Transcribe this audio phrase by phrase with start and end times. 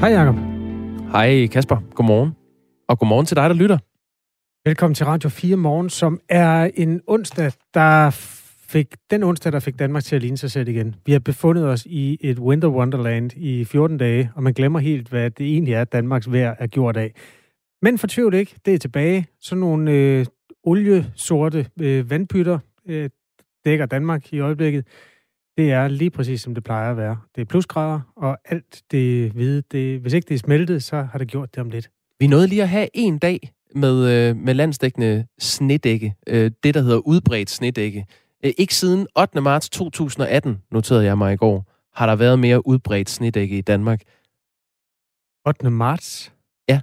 [0.00, 0.34] Hej Jacob.
[1.12, 2.32] Hej Kasper, godmorgen.
[2.88, 3.78] Og godmorgen til dig, der lytter.
[4.68, 8.10] Velkommen til Radio 4 Morgen, som er en onsdag, der
[8.68, 10.94] fik, den onsdag, der fik Danmark til at ligne sig selv igen.
[11.06, 15.08] Vi har befundet os i et winter wonderland i 14 dage, og man glemmer helt,
[15.08, 17.14] hvad det egentlig er, Danmarks vejr er gjort af.
[17.82, 19.26] Men for tvivl ikke, det er tilbage.
[19.40, 20.26] Sådan nogle øh,
[20.64, 23.10] oliesorte øh, vandpytter øh,
[23.64, 24.86] dækker Danmark i øjeblikket.
[25.58, 27.18] Det er lige præcis, som det plejer at være.
[27.34, 31.18] Det er plusgrader, og alt det hvide, det, hvis ikke det er smeltet, så har
[31.18, 31.90] det gjort det om lidt.
[32.18, 36.14] Vi nåede lige at have en dag med, øh, med landsdækkende snedække.
[36.26, 38.06] Øh, det, der hedder udbredt snedække.
[38.44, 39.40] Øh, ikke siden 8.
[39.40, 44.02] marts 2018, noterede jeg mig i går, har der været mere udbredt snedække i Danmark.
[45.46, 45.70] 8.
[45.70, 46.32] marts?
[46.68, 46.80] Ja.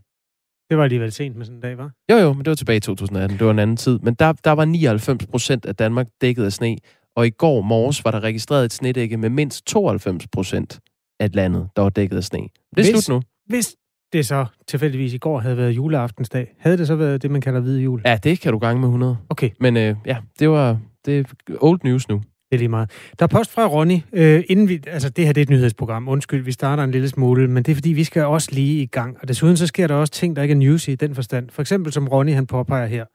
[0.69, 1.91] Det var alligevel sent med sådan en dag, var?
[2.11, 3.37] Jo, jo, men det var tilbage i 2018.
[3.37, 3.99] Det var en anden tid.
[3.99, 6.77] Men der, der var 99 procent af Danmark dækket af sne.
[7.17, 10.79] Og i går morges var der registreret et snedække med mindst 92 procent
[11.19, 12.39] af landet, der var dækket af sne.
[12.39, 13.21] Det er hvis, slut nu.
[13.45, 13.75] Hvis
[14.13, 17.59] det så tilfældigvis i går havde været juleaftensdag, havde det så været det, man kalder
[17.59, 18.01] hvide jul?
[18.05, 19.17] Ja, det kan du gange med 100.
[19.29, 19.49] Okay.
[19.59, 22.15] Men øh, ja, det var det er old news nu.
[22.15, 22.91] Det er lige meget.
[23.19, 26.07] Der er post fra Ronny, øh, inden vi, altså det her det er et nyhedsprogram,
[26.07, 28.85] undskyld, vi starter en lille smule, men det er fordi, vi skal også lige i
[28.85, 29.17] gang.
[29.21, 31.49] Og desuden så sker der også ting, der ikke er news i den forstand.
[31.49, 33.05] For eksempel som Ronny han påpeger her.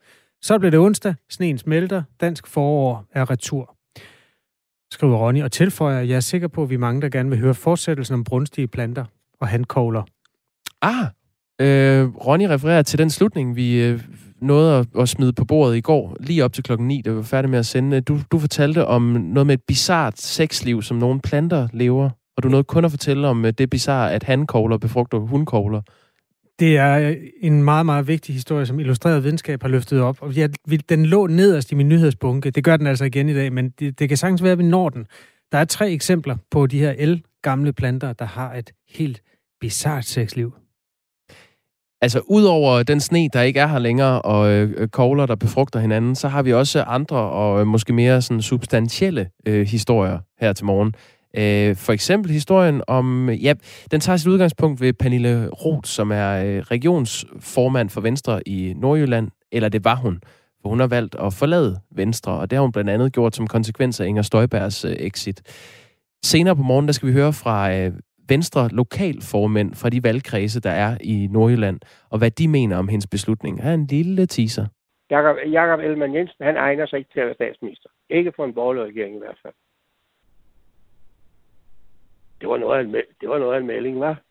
[0.43, 3.72] Så bliver det onsdag, sneen smelter, dansk forår er retur
[4.93, 7.39] skriver Ronny, og tilføjer, jeg er sikker på, at vi er mange, der gerne vil
[7.39, 9.05] høre fortsættelsen om brunstige planter
[9.41, 10.03] og handkogler.
[10.83, 11.07] Ah,
[11.61, 14.01] øh, Ronny refererer til den slutning, vi øh,
[14.41, 17.17] nåede at, at smide på bordet i går, lige op til klokken 9, da vi
[17.17, 18.01] var færdige med at sende.
[18.01, 22.49] Du, du fortalte om noget med et bizart sexliv, som nogle planter lever, og du
[22.49, 25.83] nåede kun at fortælle om øh, det bizarre, at handkogler befrugter hundkogler.
[26.63, 30.17] Det er øh, en meget, meget vigtig historie, som Illustreret Videnskab har løftet op.
[30.21, 30.51] Og jeg,
[30.89, 32.51] den lå nederst i min nyhedsbunke.
[32.51, 34.65] Det gør den altså igen i dag, men det, det kan sagtens være, at vi
[34.65, 35.07] når den.
[35.53, 39.23] Der er tre eksempler på de her el gamle planter, der har et helt
[39.61, 40.55] bizart sexliv.
[42.01, 46.15] Altså, udover den sne, der ikke er her længere, og øh, kogler, der befrugter hinanden,
[46.15, 50.65] så har vi også andre og øh, måske mere sådan substantielle øh, historier her til
[50.67, 50.95] morgen.
[51.39, 53.55] Øh, for eksempel historien om, ja,
[53.91, 59.31] den tager sit udgangspunkt ved Pernille Roth, som er øh, regionsformand for Venstre i Nordjylland,
[59.53, 60.21] eller det var hun,
[60.63, 63.47] for hun har valgt at forlade Venstre, og det har hun blandt andet gjort som
[63.47, 65.43] konsekvens af Inger Støjbergs øh, exit.
[66.25, 67.93] Senere på morgen, der skal vi høre fra øh,
[68.29, 73.07] Venstre lokalformænd fra de valgkredse, der er i Nordjylland, og hvad de mener om hendes
[73.07, 73.63] beslutning.
[73.63, 74.67] Her er en lille teaser.
[75.11, 77.89] Jakob, Jakob Ellemann Jensen, han egner sig ikke til at være statsminister.
[78.11, 79.55] Ikke for en borgerlig regering i hvert fald.
[82.43, 84.23] Det var noget af en, det var noget af en melding, var?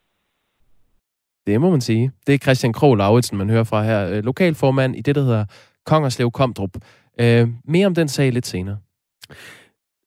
[1.48, 2.12] Det må man sige.
[2.28, 4.10] Det er Christian Krog Lauritsen, man hører fra her.
[4.10, 5.46] Øh, lokalformand i det, der hedder
[5.86, 6.70] Kongerslev Komdrup.
[7.20, 8.78] Øh, mere om den sag lidt senere.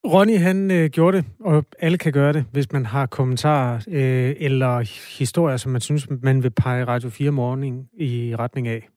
[0.05, 4.35] Ronny, han øh, gjorde det, og alle kan gøre det, hvis man har kommentarer øh,
[4.39, 4.79] eller
[5.19, 8.89] historier, som man synes, man vil pege Radio 4 Morning i retning af.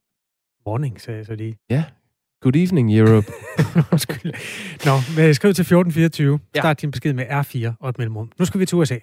[0.67, 1.57] Morning, sagde jeg så lige.
[1.71, 1.85] Ja,
[2.43, 3.27] Good evening, Europe.
[3.93, 4.33] Undskyld.
[4.85, 4.93] Nå,
[5.33, 6.39] skriv til 1424.
[6.55, 6.61] Ja.
[6.61, 8.31] Start din besked med R4 og et mellemrum.
[8.39, 8.99] Nu skal vi til USA.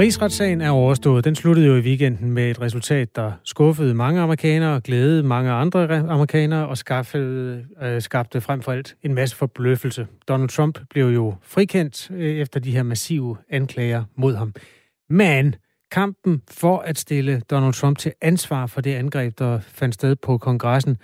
[0.00, 1.24] Rigsretssagen er overstået.
[1.24, 5.98] Den sluttede jo i weekenden med et resultat, der skuffede mange amerikanere, glædede mange andre
[5.98, 10.06] amerikanere og skaffede, øh, skabte frem for alt en masse forbløffelse.
[10.28, 14.54] Donald Trump blev jo frikendt øh, efter de her massive anklager mod ham.
[15.08, 15.54] Men
[15.90, 20.38] kampen for at stille Donald Trump til ansvar for det angreb, der fandt sted på
[20.38, 20.96] kongressen,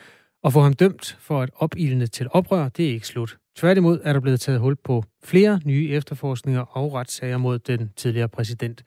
[0.43, 3.39] og få ham dømt for at opildne til oprør, det er ikke slut.
[3.57, 8.29] Tværtimod er der blevet taget hul på flere nye efterforskninger og retssager mod den tidligere
[8.29, 8.83] præsident.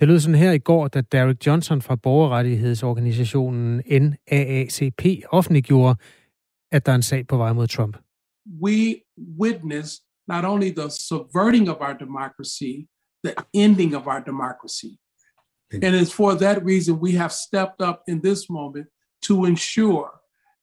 [0.00, 5.94] Det lød sådan her i går, da Derek Johnson fra borgerrettighedsorganisationen NAACP offentliggjorde,
[6.72, 7.96] at der er en sag på vej mod Trump.
[8.62, 8.94] We
[9.40, 12.74] witness not only the subverting of our democracy,
[13.24, 14.92] the ending of our democracy.
[15.72, 18.86] And it's for that reason we have stepped up in this moment
[19.26, 20.08] to ensure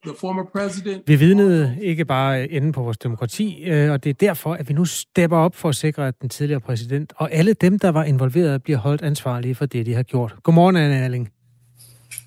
[0.06, 1.08] the former president...
[1.08, 4.74] Vi vidnede ikke bare enden på vores demokrati, øh, og det er derfor, at vi
[4.74, 8.04] nu stepper op for at sikre, at den tidligere præsident og alle dem, der var
[8.04, 10.36] involveret, bliver holdt ansvarlige for det, de har gjort.
[10.44, 11.30] Godmorgen, Anne Erling.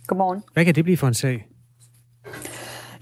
[0.07, 0.43] Godmorgen.
[0.53, 1.47] Hvad kan det blive for en sag?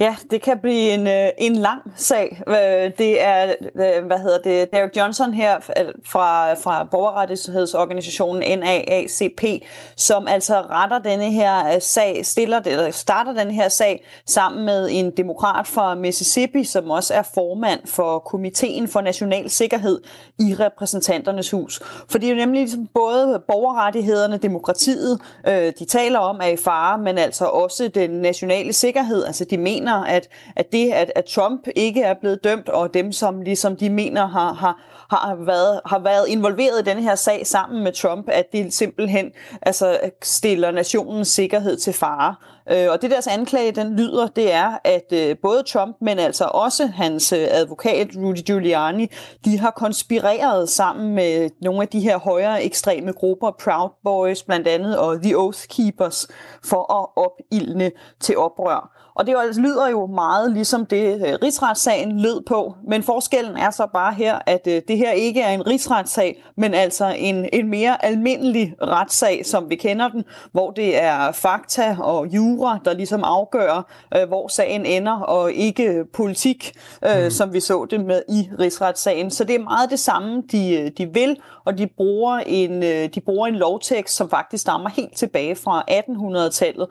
[0.00, 2.42] Ja, det kan blive en, øh, en lang sag.
[2.48, 2.54] Øh,
[2.98, 5.60] det er, øh, hvad hedder det, Derek Johnson her
[6.06, 9.64] fra, fra borgerrettighedsorganisationen NAACP,
[9.96, 14.88] som altså retter denne her øh, sag, stiller, eller starter den her sag sammen med
[14.90, 20.00] en demokrat fra Mississippi, som også er formand for Komiteen for National Sikkerhed
[20.38, 21.80] i repræsentanternes hus.
[22.08, 26.56] For det er jo nemlig ligesom både borgerrettighederne, demokratiet, øh, de taler om er i
[26.56, 29.24] fare, men altså også den nationale sikkerhed.
[29.24, 32.94] Altså de mener, mener, at, at det, at, at Trump ikke er blevet dømt, og
[32.94, 34.76] dem, som ligesom de mener har, har,
[35.10, 39.30] har, været, har været involveret i denne her sag sammen med Trump, at det simpelthen
[39.62, 42.34] altså, stiller nationens sikkerhed til fare.
[42.70, 46.44] Øh, og det deres anklage, den lyder, det er, at øh, både Trump, men altså
[46.44, 49.06] også hans øh, advokat Rudy Giuliani,
[49.44, 54.68] de har konspireret sammen med nogle af de her højere ekstreme grupper, Proud Boys blandt
[54.68, 56.28] andet, og The Oath Keepers,
[56.64, 57.90] for at opildne
[58.20, 58.97] til oprør.
[59.18, 63.86] Og det lyder jo meget ligesom det, øh, rigsretssagen lød på, men forskellen er så
[63.92, 68.04] bare her, at øh, det her ikke er en rigsretssag, men altså en, en mere
[68.04, 73.86] almindelig retssag, som vi kender den, hvor det er fakta og jura, der ligesom afgør,
[74.16, 76.72] øh, hvor sagen ender, og ikke politik,
[77.02, 77.30] mm.
[77.30, 79.30] som vi så det med i rigsretssagen.
[79.30, 83.46] Så det er meget det samme, de, de vil, og de bruger, en, de bruger
[83.46, 86.86] en lovtekst, som faktisk stammer helt tilbage fra 1800-tallet,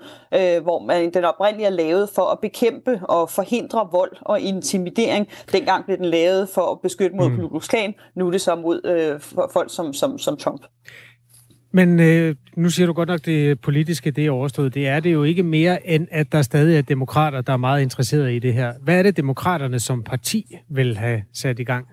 [0.63, 5.27] hvor man, den oprindeligt er lavet for at bekæmpe og forhindre vold og intimidering.
[5.51, 7.49] Dengang blev den lavet for at beskytte mod mm.
[7.49, 7.93] Ku Klan.
[8.15, 9.19] Nu er det så mod øh,
[9.53, 10.61] folk som, som, som Trump.
[11.71, 14.73] Men øh, nu siger du godt nok, det politiske det er overstået.
[14.73, 17.81] Det er det jo ikke mere, end at der stadig er demokrater, der er meget
[17.81, 18.73] interesserede i det her.
[18.81, 21.87] Hvad er det, demokraterne som parti vil have sat i gang?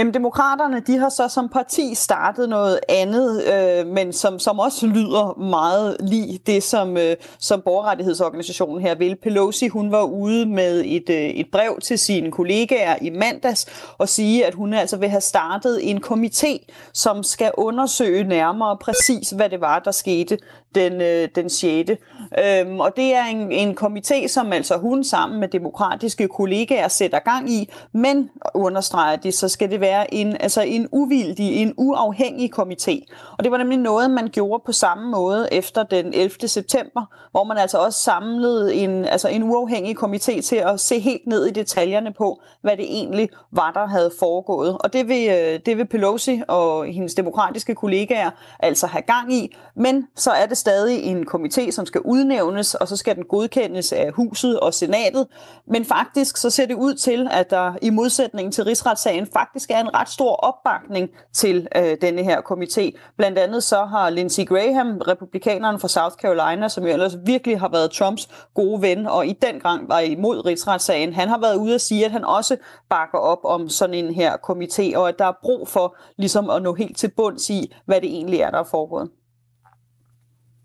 [0.00, 4.86] Jamen, demokraterne, de har så som parti startet noget andet, øh, men som, som også
[4.86, 9.16] lyder meget lige det, som, øh, som borgerrettighedsorganisationen her vil.
[9.16, 13.66] Pelosi, hun var ude med et, øh, et brev til sine kollegaer i mandags
[13.98, 19.30] og sige, at hun altså vil have startet en komité, som skal undersøge nærmere præcis,
[19.30, 20.38] hvad det var, der skete
[20.74, 21.90] den, øh, den 6.
[22.38, 27.18] Øhm, og det er en, en komité, som altså hun sammen med demokratiske kollegaer sætter
[27.18, 32.50] gang i, men understreger det, så skal det være en, altså en uvildig, en uafhængig
[32.58, 33.14] komité.
[33.38, 36.48] Og det var nemlig noget, man gjorde på samme måde efter den 11.
[36.48, 41.26] september, hvor man altså også samlede en, altså en uafhængig komité til at se helt
[41.26, 44.78] ned i detaljerne på, hvad det egentlig var, der havde foregået.
[44.78, 49.56] Og det vil, øh, det vil Pelosi og hendes demokratiske kollegaer altså have gang i,
[49.76, 53.92] men så er det stadig en komité, som skal udnævnes, og så skal den godkendes
[53.92, 55.26] af huset og senatet.
[55.66, 59.80] Men faktisk så ser det ud til, at der i modsætning til rigsretssagen faktisk er
[59.80, 62.98] en ret stor opbakning til øh, denne her komité.
[63.16, 67.68] Blandt andet så har Lindsey Graham, republikaneren fra South Carolina, som jo ellers virkelig har
[67.68, 71.74] været Trumps gode ven, og i den gang var imod rigsretssagen, han har været ude
[71.74, 72.56] at sige, at han også
[72.90, 76.62] bakker op om sådan en her komité, og at der er brug for ligesom at
[76.62, 79.08] nå helt til bunds i, hvad det egentlig er, der er foregået.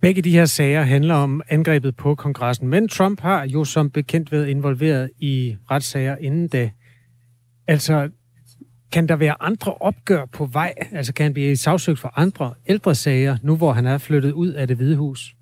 [0.06, 4.32] Begge de her sager handler om angrebet på kongressen, men Trump har jo som bekendt
[4.32, 6.72] været involveret i retssager inden da.
[7.68, 8.10] Altså,
[8.92, 10.74] kan der være andre opgør på vej?
[10.92, 14.48] Altså, kan han blive sagsøgt for andre ældre sager, nu hvor han er flyttet ud
[14.48, 15.36] af det hvide hus?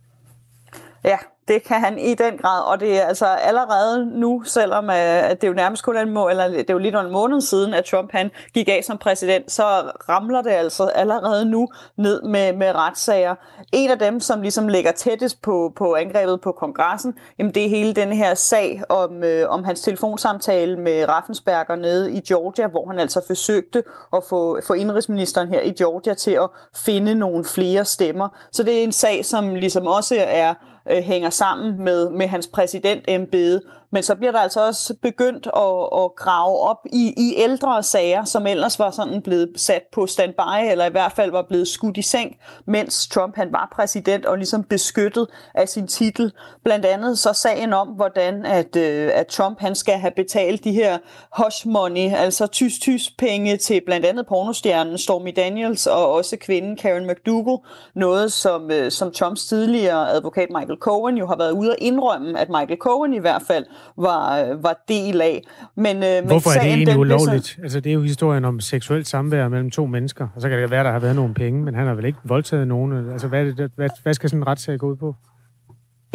[1.06, 1.18] Ja,
[1.48, 5.42] det kan han i den grad, og det er altså allerede nu, selvom øh, at
[5.42, 7.74] det er jo nærmest kun en må, eller det er jo lige en måned siden,
[7.74, 9.64] at Trump han gik af som præsident, så
[10.10, 11.68] ramler det altså allerede nu
[11.98, 13.36] ned med, med retssager.
[13.72, 17.70] En af dem, som ligesom ligger tættest på, på angrebet på kongressen, jamen det er
[17.70, 22.88] hele den her sag om, øh, om hans telefonsamtale med Raffensperger nede i Georgia, hvor
[22.88, 23.84] han altså forsøgte
[24.16, 28.30] at få, få indrigsministeren her i Georgia til at finde nogle flere stemmer.
[28.52, 30.54] Så det er en sag, som ligesom også er
[30.92, 33.62] øh, hænger sammen med, med hans præsidentembede.
[33.94, 38.26] Men så bliver der altså også begyndt at, at grave op i, i ældre sager,
[38.26, 41.98] som ellers var sådan blevet sat på standby, eller i hvert fald var blevet skudt
[41.98, 46.32] i seng, mens Trump han var præsident og ligesom beskyttet af sin titel.
[46.64, 50.72] Blandt andet så sagen om, hvordan at, øh, at Trump han skal have betalt de
[50.72, 50.98] her
[51.44, 57.08] hush money, altså tysk-tysk penge til blandt andet pornostjernen Stormy Daniels og også kvinden Karen
[57.08, 57.58] McDougal.
[57.96, 62.40] Noget, som, øh, som Trumps tidligere advokat Michael Cohen jo har været ude at indrømme,
[62.40, 63.66] at Michael Cohen i hvert fald
[63.98, 65.42] var, var del af.
[65.76, 67.46] Men, øh, Hvorfor men er det egentlig ulovligt?
[67.46, 67.58] Så...
[67.64, 70.72] Altså, det er jo historien om seksuelt samvær mellem to mennesker, og så kan det
[70.72, 73.12] være, der har været nogle penge, men han har vel ikke voldtaget nogen.
[73.12, 75.16] Altså, hvad, det, hvad, hvad skal sådan en retssag gå ud på?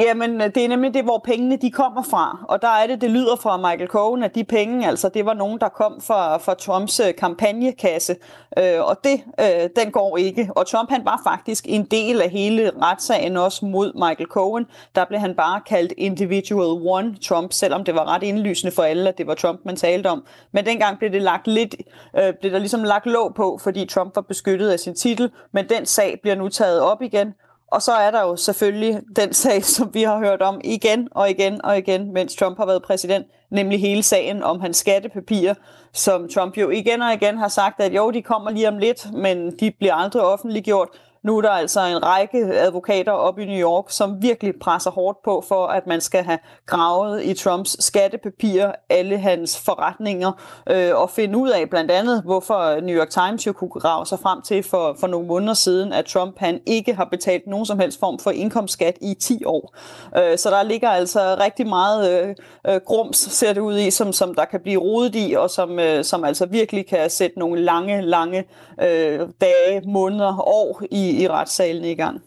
[0.00, 2.45] Jamen, øh, det er nemlig det, hvor pengene de kommer fra.
[2.49, 5.35] Og der er det, det lyder fra Michael Cohen, at de penge, altså det var
[5.35, 8.17] nogen, der kom fra, fra Trumps øh, kampagnekasse.
[8.59, 10.50] Øh, og det, øh, den går ikke.
[10.57, 14.67] Og Trump, han var faktisk en del af hele retssagen også mod Michael Cohen.
[14.95, 19.09] Der blev han bare kaldt Individual One Trump, selvom det var ret indlysende for alle,
[19.09, 20.25] at det var Trump, man talte om.
[20.52, 21.75] Men dengang blev det lagt lidt,
[22.19, 25.31] øh, blev der ligesom lagt låg på, fordi Trump var beskyttet af sin titel.
[25.52, 27.35] Men den sag bliver nu taget op igen,
[27.72, 31.30] og så er der jo selvfølgelig den sag, som vi har hørt om igen og
[31.30, 35.54] igen og igen, mens Trump har været præsident, nemlig hele sagen om hans skattepapirer,
[35.92, 39.12] som Trump jo igen og igen har sagt, at jo, de kommer lige om lidt,
[39.12, 40.88] men de bliver aldrig offentliggjort
[41.28, 45.18] nu er der altså en række advokater op i New York, som virkelig presser hårdt
[45.25, 50.32] på for, at man skal have gravet i Trumps skattepapirer, alle hans forretninger,
[50.70, 54.18] øh, og finde ud af blandt andet, hvorfor New York Times jo kunne grave sig
[54.18, 57.78] frem til for, for nogle måneder siden, at Trump han ikke har betalt nogen som
[57.78, 59.75] helst form for indkomstskat i 10 år.
[60.16, 62.35] Øh, så der ligger altså rigtig meget øh,
[62.68, 65.78] øh, grums, ser det ud i, som, som der kan blive rodet i, og som,
[65.78, 68.44] øh, som altså virkelig kan sætte nogle lange, lange
[68.82, 72.20] øh, dage, måneder, år i, i retssalen i gang.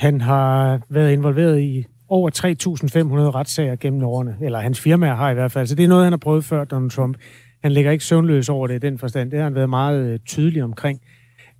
[0.00, 5.34] Han har været involveret i over 3.500 retssager gennem årene, eller hans firma har i
[5.34, 5.66] hvert fald.
[5.66, 7.16] Så det er noget, han har prøvet før, Donald Trump.
[7.62, 9.30] Han ligger ikke søvnløs over det i den forstand.
[9.30, 11.00] Det har han været meget øh, tydelig omkring.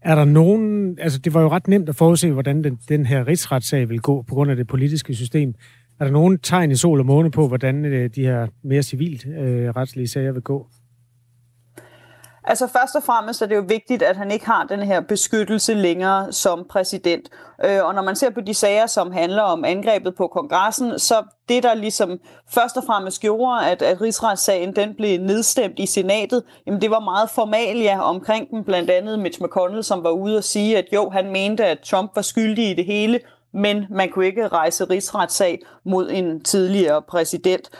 [0.03, 0.97] Er der nogen...
[1.01, 4.23] Altså, det var jo ret nemt at forudse, hvordan den, den her rigsretssag vil gå
[4.23, 5.55] på grund af det politiske system.
[6.01, 9.27] Er der nogen tegn i sol og måne på, hvordan øh, de her mere civilt
[9.27, 10.67] øh, retslige sager vil gå?
[12.49, 15.75] Altså først og fremmest er det jo vigtigt, at han ikke har den her beskyttelse
[15.75, 17.29] længere som præsident.
[17.65, 21.23] Øh, og når man ser på de sager, som handler om angrebet på kongressen, så
[21.49, 22.21] det, der ligesom
[22.55, 27.01] først og fremmest gjorde, at, at rigsretssagen den blev nedstemt i senatet, jamen det var
[27.01, 31.11] meget formalia omkring den, blandt andet Mitch McConnell, som var ude og sige, at jo,
[31.11, 33.21] han mente, at Trump var skyldig i det hele,
[33.53, 37.71] men man kunne ikke rejse rigsretssag mod en tidligere præsident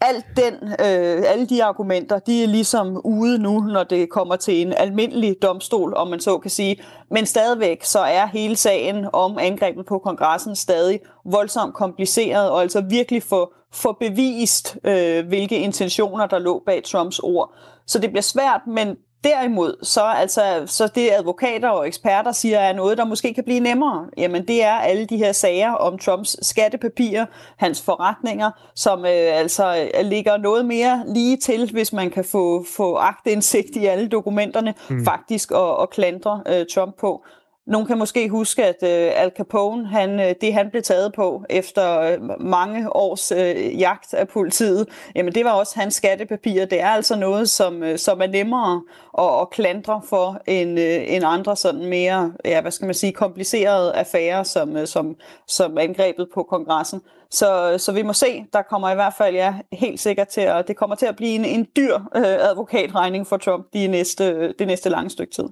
[0.00, 4.62] alt den, øh, alle de argumenter, de er ligesom ude nu, når det kommer til
[4.62, 6.82] en almindelig domstol, om man så kan sige.
[7.10, 12.80] Men stadigvæk så er hele sagen om angrebet på kongressen stadig voldsomt kompliceret, og altså
[12.80, 17.54] virkelig få, få bevist, øh, hvilke intentioner der lå bag Trumps ord.
[17.86, 22.72] Så det bliver svært, men Derimod, så, altså, så det advokater og eksperter siger, er
[22.72, 24.06] noget, der måske kan blive nemmere.
[24.16, 29.90] Jamen, det er alle de her sager om Trumps skattepapirer, hans forretninger, som øh, altså
[30.02, 35.04] ligger noget mere lige til, hvis man kan få, få agtindsigt i alle dokumenterne, mm.
[35.04, 37.24] faktisk, og, og klandre øh, Trump på.
[37.68, 41.44] Nogle kan måske huske, at øh, Al Capone, han, øh, det han blev taget på
[41.50, 46.66] efter øh, mange års øh, jagt af politiet, jamen det var også hans skattepapirer.
[46.66, 48.82] Det er altså noget, som, øh, som er nemmere
[49.18, 53.12] at, at klandre for end, øh, end andre sådan mere, ja, hvad skal man sige,
[53.12, 55.16] komplicerede affærer, som, øh, som,
[55.48, 57.00] som angrebet på kongressen.
[57.30, 60.40] Så, øh, så vi må se, der kommer i hvert fald ja, helt sikkert til
[60.40, 64.24] at, det kommer til at blive en, en dyr øh, advokatregning for Trump de næste,
[64.24, 65.48] øh, det næste lange stykke tid.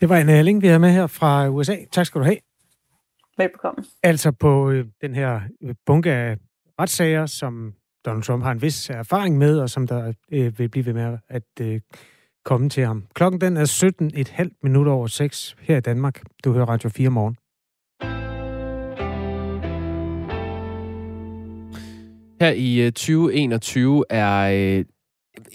[0.00, 1.76] Det var en ærling, vi har med her fra USA.
[1.92, 2.36] Tak skal du have.
[3.38, 3.84] Velbekomme.
[4.02, 6.36] Altså på øh, den her øh, bunke af
[6.80, 7.74] retssager, som
[8.06, 11.18] Donald Trump har en vis erfaring med, og som der øh, vil blive ved med
[11.28, 11.80] at øh,
[12.44, 13.04] komme til ham.
[13.14, 13.90] Klokken den er
[14.42, 16.22] 17.5 minutter over 6 her i Danmark.
[16.44, 17.36] Du hører Radio 4 morgen.
[22.40, 24.84] Her i 2021 øh, er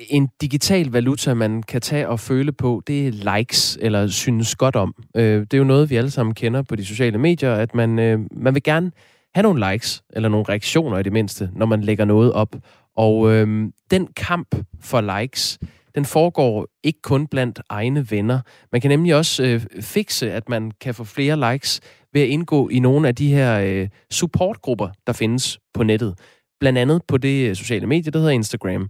[0.09, 4.75] en digital valuta, man kan tage og føle på, det er likes, eller synes godt
[4.75, 4.95] om.
[5.15, 7.99] Øh, det er jo noget, vi alle sammen kender på de sociale medier, at man,
[7.99, 8.91] øh, man vil gerne
[9.35, 12.55] have nogle likes, eller nogle reaktioner i det mindste, når man lægger noget op.
[12.95, 15.59] Og øh, den kamp for likes,
[15.95, 18.39] den foregår ikke kun blandt egne venner.
[18.71, 21.81] Man kan nemlig også øh, fikse, at man kan få flere likes
[22.13, 26.19] ved at indgå i nogle af de her øh, supportgrupper, der findes på nettet.
[26.59, 28.89] Blandt andet på det øh, sociale medie, der hedder Instagram.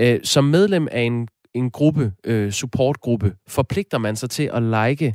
[0.00, 5.14] Øh, som medlem af en, en gruppe, øh, supportgruppe, forpligter man sig til at like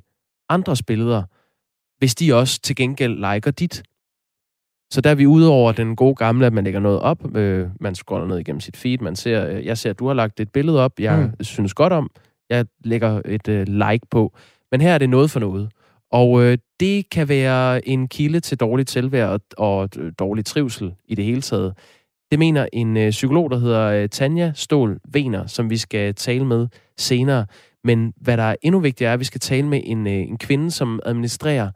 [0.49, 1.23] andres billeder,
[1.97, 3.83] hvis de også til gengæld liker dit.
[4.91, 7.67] Så der er vi ude over den gode gamle, at man lægger noget op, øh,
[7.79, 10.39] man scroller ned igennem sit feed, man ser, øh, jeg ser, at du har lagt
[10.39, 11.43] et billede op, jeg mm.
[11.43, 12.09] synes godt om,
[12.49, 14.33] jeg lægger et øh, like på.
[14.71, 15.69] Men her er det noget for noget.
[16.11, 19.89] Og øh, det kan være en kilde til dårligt selvværd og, og
[20.19, 21.73] dårlig trivsel i det hele taget.
[22.35, 26.45] Det mener en øh, psykolog, der hedder øh, Tanja Stål Vener, som vi skal tale
[26.45, 27.45] med senere.
[27.83, 30.37] Men hvad der er endnu vigtigere, er, at vi skal tale med en, øh, en
[30.37, 31.71] kvinde, som administrerer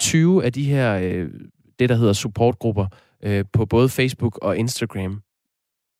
[0.00, 1.30] 20 af de her, øh,
[1.78, 2.86] det der hedder supportgrupper,
[3.22, 5.22] øh, på både Facebook og Instagram.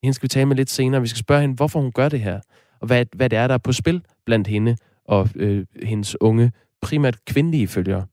[0.02, 1.00] Hende skal vi tale med lidt senere.
[1.00, 2.40] Vi skal spørge hende, hvorfor hun gør det her,
[2.80, 6.52] og hvad, hvad det er, der er på spil blandt hende og øh, hendes unge,
[6.82, 8.06] primært kvindelige følgere.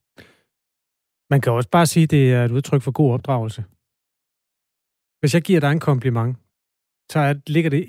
[1.29, 3.63] Man kan også bare sige, at det er et udtryk for god opdragelse.
[5.21, 6.37] Hvis jeg giver dig en kompliment,
[7.11, 7.85] så ligger det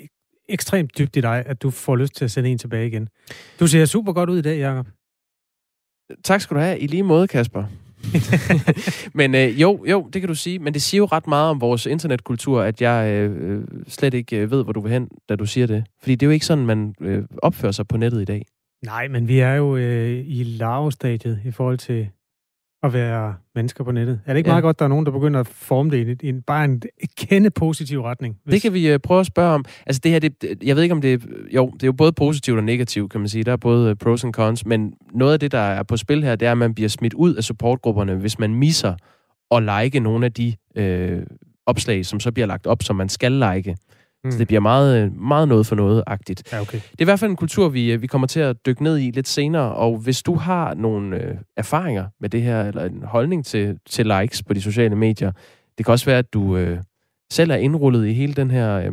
[0.48, 3.08] ekstremt dybt i dig, at du får lyst til at sende en tilbage igen.
[3.60, 4.86] Du ser super godt ud i dag, Jacob.
[6.24, 6.78] Tak skal du have.
[6.78, 7.64] I lige måde, Kasper.
[9.18, 10.58] men øh, jo, jo, det kan du sige.
[10.58, 14.36] Men det siger jo ret meget om vores internetkultur, at jeg øh, øh slet ikke
[14.36, 15.84] øh, ved, hvor du vil hen, da du siger det.
[16.00, 18.46] Fordi det er jo ikke sådan, man øh, opfører sig på nettet i dag.
[18.84, 22.08] Nej, men vi er jo øh, i lavestadiet i forhold til
[22.82, 24.20] at være mennesker på nettet?
[24.26, 24.52] Er det ikke ja.
[24.52, 26.82] meget godt, at der er nogen, der begynder at forme det i en, bare en
[27.16, 28.38] kende positiv retning?
[28.44, 28.52] Hvis...
[28.52, 29.64] Det kan vi uh, prøve at spørge om.
[29.86, 31.24] Altså det her, det, jeg ved ikke om det
[31.54, 33.44] jo, det er jo både positivt og negativt, kan man sige.
[33.44, 36.24] Der er både øh, pros and cons, men noget af det, der er på spil
[36.24, 38.94] her, det er, at man bliver smidt ud af supportgrupperne, hvis man misser
[39.50, 41.22] at like nogle af de øh,
[41.66, 43.76] opslag, som så bliver lagt op, som man skal like.
[44.24, 44.30] Mm.
[44.30, 46.52] Så det bliver meget, meget noget for noget-agtigt.
[46.52, 46.78] Ja, okay.
[46.78, 49.10] Det er i hvert fald en kultur, vi, vi kommer til at dykke ned i
[49.10, 53.44] lidt senere, og hvis du har nogle øh, erfaringer med det her, eller en holdning
[53.44, 55.32] til, til likes på de sociale medier,
[55.78, 56.78] det kan også være, at du øh,
[57.32, 58.92] selv er indrullet i hele den her øh,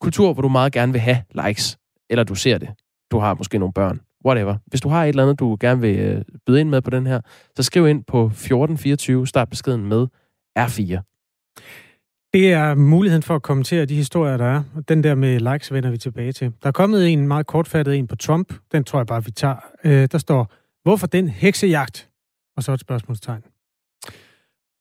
[0.00, 1.78] kultur, hvor du meget gerne vil have likes,
[2.10, 2.68] eller du ser det.
[3.10, 4.56] Du har måske nogle børn, whatever.
[4.66, 7.06] Hvis du har et eller andet, du gerne vil øh, byde ind med på den
[7.06, 7.20] her,
[7.56, 10.06] så skriv ind på 1424, start beskeden med
[10.58, 11.00] R4.
[12.32, 14.62] Det er muligheden for at kommentere de historier, der er.
[14.88, 16.52] Den der med likes vender vi tilbage til.
[16.62, 18.54] Der er kommet en meget kortfattet en på Trump.
[18.72, 19.56] Den tror jeg bare, vi tager.
[19.84, 22.08] Øh, der står, hvorfor den heksejagt?
[22.56, 23.42] Og så et spørgsmålstegn.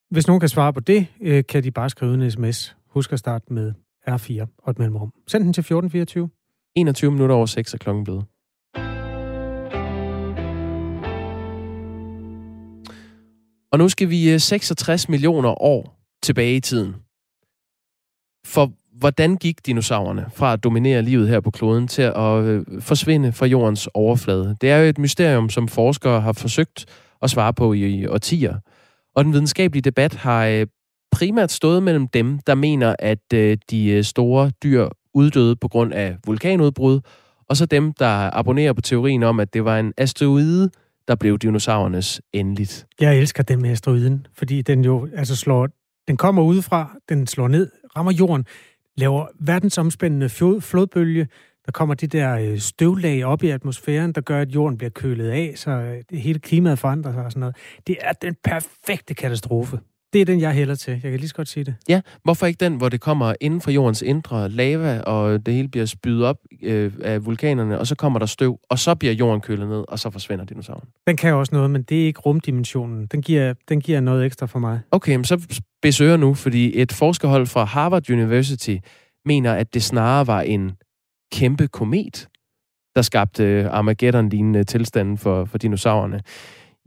[0.10, 2.76] Hvis nogen kan svare på det, øh, kan de bare skrive en sms.
[2.88, 3.74] Husk at starte med
[4.08, 5.14] R4 og et mellemrum.
[5.28, 6.30] Send den til 1424.
[6.76, 8.26] 21 minutter over 6 er klokken blevet.
[13.72, 16.96] Og nu skal vi øh, 66 millioner år tilbage i tiden.
[18.46, 23.32] For hvordan gik dinosaurerne fra at dominere livet her på kloden til at øh, forsvinde
[23.32, 24.56] fra jordens overflade?
[24.62, 26.86] Det er jo et mysterium, som forskere har forsøgt
[27.22, 28.56] at svare på i, i årtier.
[29.16, 30.68] Og den videnskabelige debat har øh,
[31.12, 35.94] primært stået mellem dem, der mener, at øh, de øh, store dyr uddøde på grund
[35.94, 37.00] af vulkanudbrud,
[37.50, 40.70] og så dem, der abonnerer på teorien om, at det var en asteroide,
[41.08, 42.86] der blev dinosaurernes endeligt.
[43.00, 45.70] Jeg elsker den med asteroiden, fordi den jo altså slår,
[46.08, 48.46] den kommer udefra, den slår ned, rammer jorden,
[48.98, 50.30] laver verdensomspændende
[50.62, 51.28] flodbølge,
[51.66, 55.30] der kommer de der øh, støvlag op i atmosfæren, der gør, at jorden bliver kølet
[55.30, 57.56] af, så øh, det hele klimaet forandrer sig og sådan noget.
[57.88, 59.80] Det er den perfekte katastrofe.
[60.14, 60.92] Det er den, jeg hælder til.
[60.92, 61.76] Jeg kan lige så godt sige det.
[61.90, 65.68] Ja, hvorfor ikke den, hvor det kommer inden for jordens indre lava, og det hele
[65.68, 69.42] bliver spydet op øh, af vulkanerne, og så kommer der støv, og så bliver jorden
[69.42, 70.88] kølet ned, og så forsvinder dinosauren?
[71.08, 73.06] Den kan også noget, men det er ikke rumdimensionen.
[73.06, 74.80] Den giver, den giver noget ekstra for mig.
[74.92, 78.76] Okay, men så besøger nu, fordi et forskerhold fra Harvard University
[79.26, 80.72] mener, at det snarere var en
[81.34, 82.28] kæmpe komet,
[82.96, 86.22] der skabte Armageddon-lignende tilstanden for, for dinosaurerne.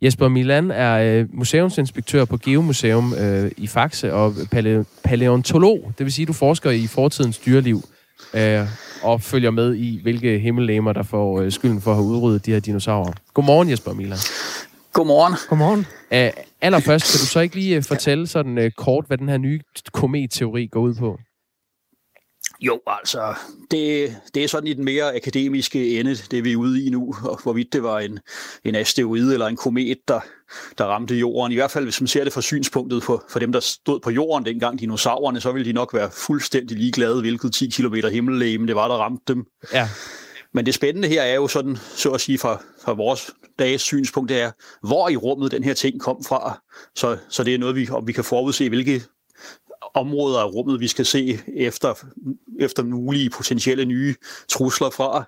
[0.03, 5.93] Jesper Milan er øh, museumsinspektør på Geomuseum øh, i Faxe og pale- paleontolog.
[5.99, 7.83] Det vil sige, at du forsker i fortidens dyreliv
[8.35, 8.61] øh,
[9.03, 12.53] og følger med i, hvilke himmellegemer, der får øh, skylden for at have udryddet de
[12.53, 13.13] her dinosaurer.
[13.35, 14.19] Godmorgen, Jesper Milan.
[14.93, 15.35] Godmorgen.
[15.49, 15.87] Godmorgen.
[16.13, 16.31] Æh,
[16.61, 19.61] allerførst, kan du så ikke lige øh, fortælle sådan øh, kort, hvad den her nye
[19.93, 21.19] kometteori går ud på?
[22.61, 23.35] Jo, altså,
[23.71, 27.15] det, det er sådan i den mere akademiske ende, det vi er ude i nu,
[27.25, 28.19] og hvorvidt det var en,
[28.65, 30.21] en asteroide eller en komet, der,
[30.79, 31.53] der ramte jorden.
[31.53, 34.11] I hvert fald, hvis man ser det fra synspunktet for, for dem, der stod på
[34.11, 38.77] jorden dengang, dinosaurerne, så ville de nok være fuldstændig ligeglade, hvilket 10 km himmellegeme det
[38.77, 39.45] var, der ramte dem.
[39.73, 39.89] Ja.
[40.55, 44.29] Men det spændende her er jo sådan, så at sige, fra, fra vores dages synspunkt,
[44.29, 44.51] det er,
[44.87, 46.63] hvor i rummet den her ting kom fra.
[46.97, 49.03] Så, så det er noget, vi, om vi kan forudse, hvilke
[49.95, 51.95] områder af rummet, vi skal se efter,
[52.61, 54.15] efter mulige potentielle nye
[54.49, 55.25] trusler fra.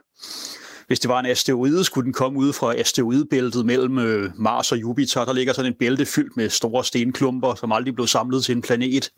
[0.87, 4.79] Hvis det var en asteroide, skulle den komme ud fra asteroidebæltet mellem øh, Mars og
[4.79, 5.24] Jupiter.
[5.24, 8.62] Der ligger sådan en bælte fyldt med store stenklumper, som aldrig blev samlet til en
[8.62, 9.11] planet.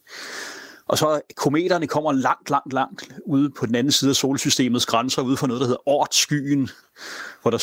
[0.88, 5.22] Og så kometerne kommer langt, langt, langt ude på den anden side af solsystemets grænser,
[5.22, 6.68] ude for noget, der hedder Ortskyen,
[7.42, 7.58] hvor der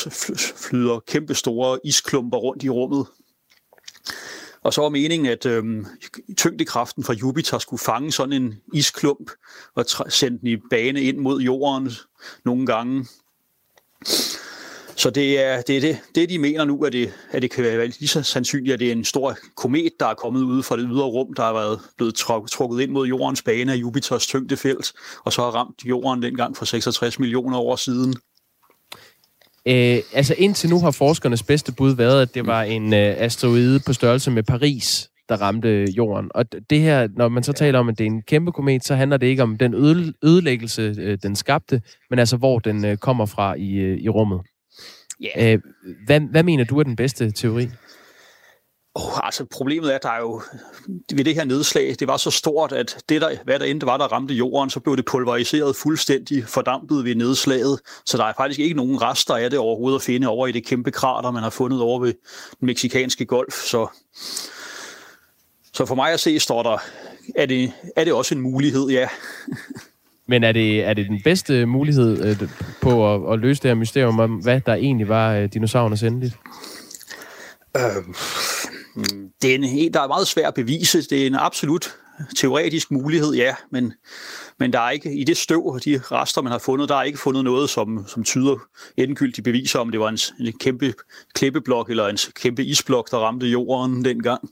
[0.69, 3.05] flyder kæmpe store isklumper rundt i rummet.
[4.65, 5.85] Og så var meningen, at øhm,
[6.37, 9.31] tyngdekraften fra Jupiter skulle fange sådan en isklump
[9.75, 11.91] og sende den i bane ind mod jorden
[12.45, 13.05] nogle gange.
[14.95, 17.63] Så det er det, er det, det de mener nu, at det, at det kan
[17.63, 20.77] være lige så sandsynligt, at det er en stor komet, der er kommet ud fra
[20.77, 22.15] det ydre rum, der har været blevet
[22.51, 26.65] trukket ind mod jordens bane af Jupiters tyngdefelt, og så har ramt jorden dengang for
[26.65, 28.15] 66 millioner år siden.
[29.67, 33.79] Øh, altså indtil nu har forskernes bedste bud været, at det var en øh, asteroide
[33.85, 36.31] på størrelse med Paris, der ramte jorden.
[36.35, 38.95] Og det her, når man så taler om, at det er en kæmpe komet, så
[38.95, 39.73] handler det ikke om den
[40.23, 44.41] ødelæggelse, øh, den skabte, men altså hvor den øh, kommer fra i, øh, i rummet.
[45.37, 45.53] Yeah.
[45.53, 45.59] Øh,
[46.05, 47.67] hvad, hvad mener du er den bedste teori?
[48.97, 50.41] Oh, altså problemet er, at der er jo
[51.13, 53.97] ved det her nedslag, det var så stort, at det der, hvad der endte var,
[53.97, 57.79] der ramte jorden, så blev det pulveriseret fuldstændig fordampet ved nedslaget.
[58.05, 60.65] Så der er faktisk ikke nogen rester af det overhovedet at finde over i det
[60.65, 62.13] kæmpe krater, man har fundet over ved
[62.59, 63.53] den meksikanske golf.
[63.53, 63.87] Så,
[65.73, 66.77] så for mig at se, står der,
[67.35, 69.07] er det, er det også en mulighed, ja.
[70.27, 72.49] Men er det, er det den bedste mulighed øh,
[72.81, 76.35] på at, at løse det her mysterium om, hvad der egentlig var øh, dinosaurernes endeligt?
[77.77, 78.15] Øh,
[79.41, 81.01] det er en, der er meget svært at bevise.
[81.01, 81.95] Det er en absolut
[82.37, 83.93] teoretisk mulighed, ja, men,
[84.59, 87.03] men der er ikke i det støv og de rester, man har fundet, der er
[87.03, 88.55] ikke fundet noget, som, som tyder
[88.97, 90.93] endegyldigt beviser, om det var en, en kæmpe
[91.33, 94.49] klippeblok eller en kæmpe isblok, der ramte jorden dengang.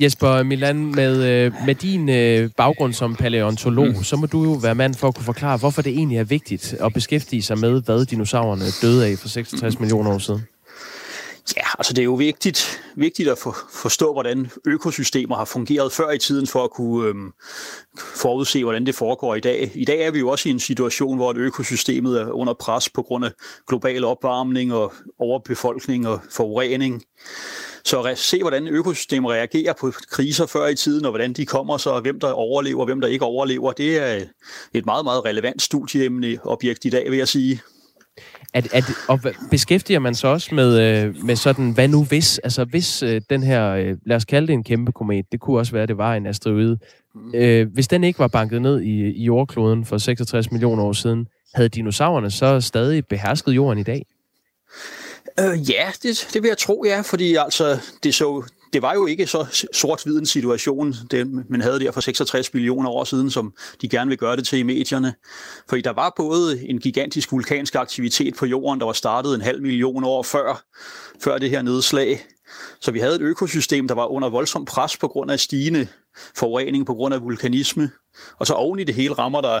[0.00, 4.02] Jesper Milan, med, øh, med din øh, baggrund som paleontolog, mm.
[4.02, 6.74] så må du jo være mand for at kunne forklare, hvorfor det egentlig er vigtigt
[6.80, 10.42] at beskæftige sig med, hvad dinosaurerne døde af for 66 millioner år siden.
[11.56, 16.10] Ja, altså det er jo vigtigt, vigtigt at for, forstå, hvordan økosystemer har fungeret før
[16.10, 17.32] i tiden, for at kunne øhm,
[17.98, 19.72] forudse, hvordan det foregår i dag.
[19.74, 23.02] I dag er vi jo også i en situation, hvor økosystemet er under pres på
[23.02, 23.30] grund af
[23.68, 27.02] global opvarmning og overbefolkning og forurening.
[27.84, 31.76] Så at se, hvordan økosystemer reagerer på kriser før i tiden, og hvordan de kommer
[31.76, 34.24] så, og hvem der overlever, og hvem der ikke overlever, det er
[34.74, 37.60] et meget, meget relevant studieemne objekt i dag, vil jeg sige.
[38.56, 42.38] At, at, og beskæftiger man sig også med, øh, med sådan, hvad nu hvis?
[42.38, 45.58] Altså hvis øh, den her, øh, lad os kalde det en kæmpe komet, det kunne
[45.58, 46.78] også være, at det var en asteroide.
[47.34, 51.26] Øh, hvis den ikke var banket ned i, i jordkloden for 66 millioner år siden,
[51.54, 54.06] havde dinosaurerne så stadig behersket jorden i dag?
[55.40, 58.44] Øh, ja, det, det vil jeg tro, ja, fordi altså, det, så,
[58.76, 62.90] det var jo ikke så sort-hvid en situation, det, man havde der for 66 millioner
[62.90, 65.14] år siden, som de gerne vil gøre det til i medierne.
[65.68, 69.62] Fordi der var både en gigantisk vulkansk aktivitet på jorden, der var startet en halv
[69.62, 70.64] million år før,
[71.20, 72.26] før det her nedslag.
[72.80, 75.88] Så vi havde et økosystem, der var under voldsom pres på grund af stigende
[76.34, 77.90] forurening, på grund af vulkanisme.
[78.38, 79.60] Og så oven i det hele rammer der,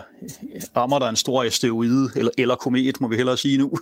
[0.76, 3.72] rammer der en stor asteroide, eller, eller komet, må vi hellere sige nu,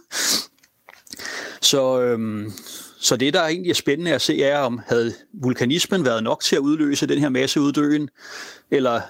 [1.61, 2.53] så, øhm,
[3.05, 5.13] så det, der egentlig er spændende at se, er, om havde
[5.43, 8.09] vulkanismen været nok til at udløse den her masseuddøen,
[8.71, 9.01] eller,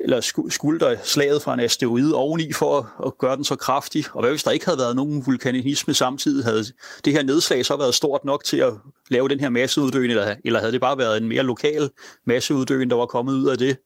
[0.00, 4.04] eller skulle der slaget fra en asteroide oveni for at gøre den så kraftig?
[4.12, 6.44] Og hvad hvis der ikke havde været nogen vulkanisme samtidig?
[6.44, 6.64] Havde
[7.04, 8.72] det her nedslag så været stort nok til at
[9.10, 11.90] lave den her masseuddøen, eller, eller havde det bare været en mere lokal
[12.26, 13.76] masseuddøen, der var kommet ud af det?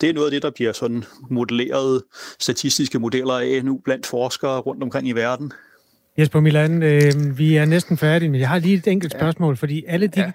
[0.00, 2.02] Det er noget af det, der bliver sådan modelleret
[2.40, 5.52] statistiske modeller af nu blandt forskere rundt omkring i verden.
[6.18, 9.84] Jesper Milan, øh, vi er næsten færdige, men jeg har lige et enkelt spørgsmål, fordi
[9.88, 10.32] alle de ja.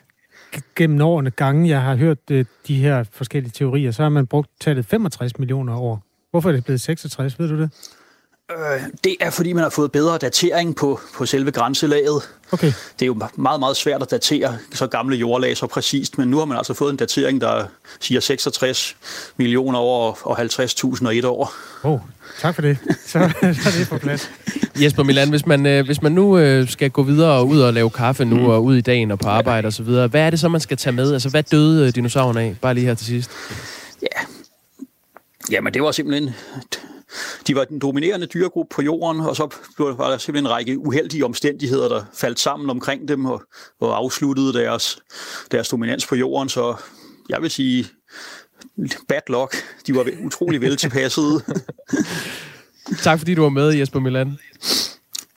[0.76, 4.50] gennem årene gange, jeg har hørt øh, de her forskellige teorier, så har man brugt
[4.62, 6.04] tallet 65 millioner år.
[6.32, 7.97] Hvorfor er det blevet 66, ved du det?
[8.52, 12.30] Øh, det er, fordi man har fået bedre datering på, på selve grænselaget.
[12.52, 12.68] Okay.
[12.68, 16.38] Det er jo meget, meget svært at datere så gamle jordlag så præcist, men nu
[16.38, 17.66] har man altså fået en datering, der
[18.00, 18.96] siger 66
[19.38, 21.54] millioner år og 50.000 og et år.
[21.84, 22.00] Oh,
[22.40, 22.78] tak for det.
[23.06, 23.10] Så,
[23.42, 24.32] så er det på plads.
[24.84, 27.74] Jesper Milan, hvis man, øh, hvis man nu øh, skal gå videre og ud og
[27.74, 28.46] lave kaffe nu, mm.
[28.46, 30.62] og ud i dagen og på arbejde og så videre, hvad er det så, man
[30.62, 31.14] skal tage med?
[31.14, 32.56] Altså, hvad døde dinosaurerne af?
[32.62, 33.32] Bare lige her til sidst.
[34.02, 34.22] Ja,
[35.52, 36.34] Jamen, det var simpelthen
[37.48, 41.26] de var den dominerende dyregruppe på jorden, og så var der simpelthen en række uheldige
[41.26, 43.44] omstændigheder, der faldt sammen omkring dem og,
[43.80, 45.00] og afsluttede deres,
[45.52, 46.50] deres dominans på jorden.
[46.50, 46.76] Så
[47.30, 47.86] jeg vil sige,
[49.08, 49.56] bad luck.
[49.88, 51.44] De var utrolig vel tilpassede.
[53.04, 54.38] tak fordi du var med, Jesper Milan.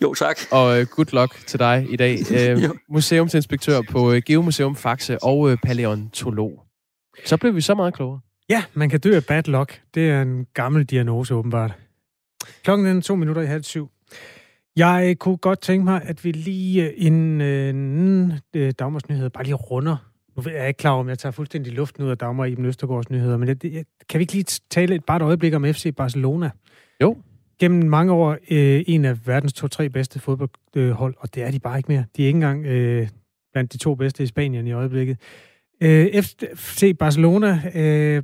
[0.03, 0.39] Jo, tak.
[0.51, 2.19] Og uh, good luck til dig i dag.
[2.57, 6.53] Uh, museumsinspektør på uh, Geomuseum Faxe og uh, paleontolog.
[7.27, 8.21] Så blev vi så meget klogere.
[8.51, 9.81] Ja, man kan dø af bad luck.
[9.95, 11.75] Det er en gammel diagnose, åbenbart.
[12.65, 13.91] Klokken er to minutter i halv syv.
[14.77, 19.97] Jeg kunne godt tænke mig, at vi lige inden øh, Dagmars nyheder bare lige runder.
[20.37, 23.11] Nu er jeg ikke klar om, jeg tager fuldstændig luften ud af Dagmar i Østergaards
[23.11, 25.95] nyheder, men jeg, jeg, kan vi ikke lige tale et, bare et øjeblik om FC
[25.97, 26.51] Barcelona?
[27.03, 27.17] Jo.
[27.59, 31.79] Gennem mange år øh, en af verdens to-tre bedste fodboldhold, og det er de bare
[31.79, 32.05] ikke mere.
[32.17, 33.09] De er ikke engang øh,
[33.53, 35.19] blandt de to bedste i Spanien i øjeblikket.
[35.81, 36.23] Øh,
[36.57, 38.23] FC Barcelona øh,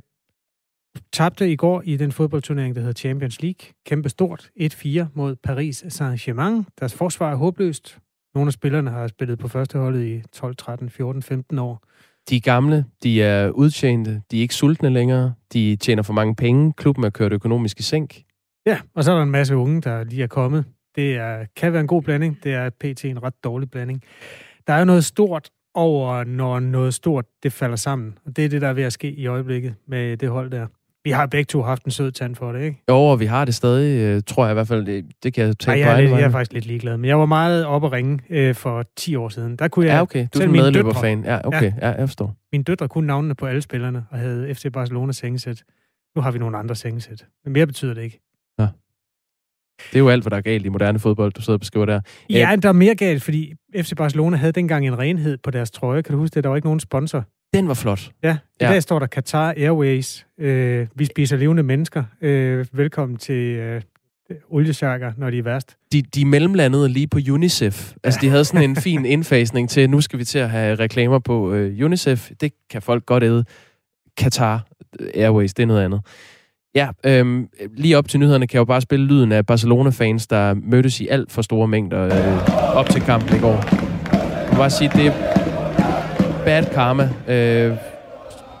[1.11, 3.73] tabte i går i den fodboldturnering, der hedder Champions League.
[3.85, 6.63] Kæmpe stort 1-4 mod Paris Saint-Germain.
[6.79, 7.99] Deres forsvar er håbløst.
[8.35, 11.83] Nogle af spillerne har spillet på førsteholdet i 12, 13, 14, 15 år.
[12.29, 16.35] De er gamle, de er udtjente, de er ikke sultne længere, de tjener for mange
[16.35, 18.21] penge, klubben er kørt økonomisk i sænk.
[18.65, 20.65] Ja, og så er der en masse unge, der lige er kommet.
[20.95, 23.05] Det er, kan være en god blanding, det er pt.
[23.05, 24.03] en ret dårlig blanding.
[24.67, 28.17] Der er jo noget stort over, når noget stort det falder sammen.
[28.25, 30.67] Og det er det, der er ved at ske i øjeblikket med det hold der.
[31.07, 32.83] Vi har begge to haft en sød tand for det, ikke?
[32.89, 34.85] Jo, og vi har det stadig, øh, tror jeg i hvert fald.
[34.85, 36.97] Det, det kan jeg tage Nej, jeg, er lidt, jeg er faktisk lidt ligeglad.
[36.97, 39.55] Men jeg var meget oppe at ringe øh, for 10 år siden.
[39.55, 39.93] Der kunne jeg...
[39.93, 40.27] Ja, okay.
[40.33, 41.23] Du er en medløberfan.
[41.23, 41.73] Ja, okay.
[41.81, 41.89] Ja.
[41.89, 42.35] ja, jeg forstår.
[42.51, 45.63] Mine døtre kunne navnene på alle spillerne og havde FC Barcelona sengesæt.
[46.15, 47.25] Nu har vi nogle andre sengesæt.
[47.43, 48.26] Men mere betyder det ikke.
[49.79, 49.83] Ja.
[49.91, 51.85] Det er jo alt, hvad der er galt i moderne fodbold, du sidder og beskriver
[51.85, 52.01] der.
[52.29, 56.01] Ja, der er mere galt, fordi FC Barcelona havde dengang en renhed på deres trøje.
[56.01, 56.43] Kan du huske det?
[56.43, 57.25] Der var ikke nogen sponsor.
[57.53, 58.09] Den var flot.
[58.23, 58.71] Ja, i ja.
[58.71, 60.25] dag står der Qatar Airways.
[60.39, 62.03] Øh, vi spiser levende mennesker.
[62.21, 63.81] Øh, velkommen til øh,
[64.49, 65.77] oliesharker, når de er værst.
[65.91, 67.93] De, de mellemlandede lige på UNICEF.
[68.03, 71.19] Altså, de havde sådan en fin indfasning til, nu skal vi til at have reklamer
[71.19, 72.31] på uh, UNICEF.
[72.41, 73.45] Det kan folk godt æde.
[74.19, 74.67] Qatar
[75.15, 76.01] Airways, det er noget andet.
[76.75, 80.53] Ja, øhm, lige op til nyhederne kan jeg jo bare spille lyden af Barcelona-fans, der
[80.53, 83.53] mødtes i alt for store mængder øh, op til kampen i går.
[83.53, 85.13] Jeg vil bare sige, det er
[86.45, 87.03] bad karma.
[87.27, 87.77] Øh,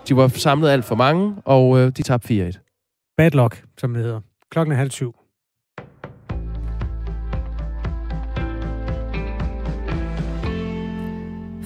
[0.07, 3.13] de var samlet alt for mange, og øh, de tabte 4-1.
[3.17, 4.21] Bad luck, som det hedder.
[4.51, 5.15] Klokken er halv syv.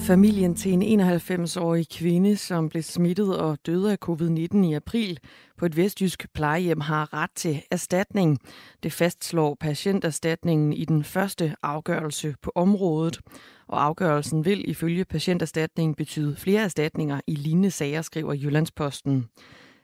[0.07, 5.19] Familien til en 91-årig kvinde, som blev smittet og døde af covid-19 i april
[5.57, 8.39] på et vestjysk plejehjem, har ret til erstatning.
[8.83, 13.19] Det fastslår patienterstatningen i den første afgørelse på området.
[13.67, 19.25] Og afgørelsen vil ifølge patienterstatningen betyde flere erstatninger i lignende sager, skriver Jyllandsposten.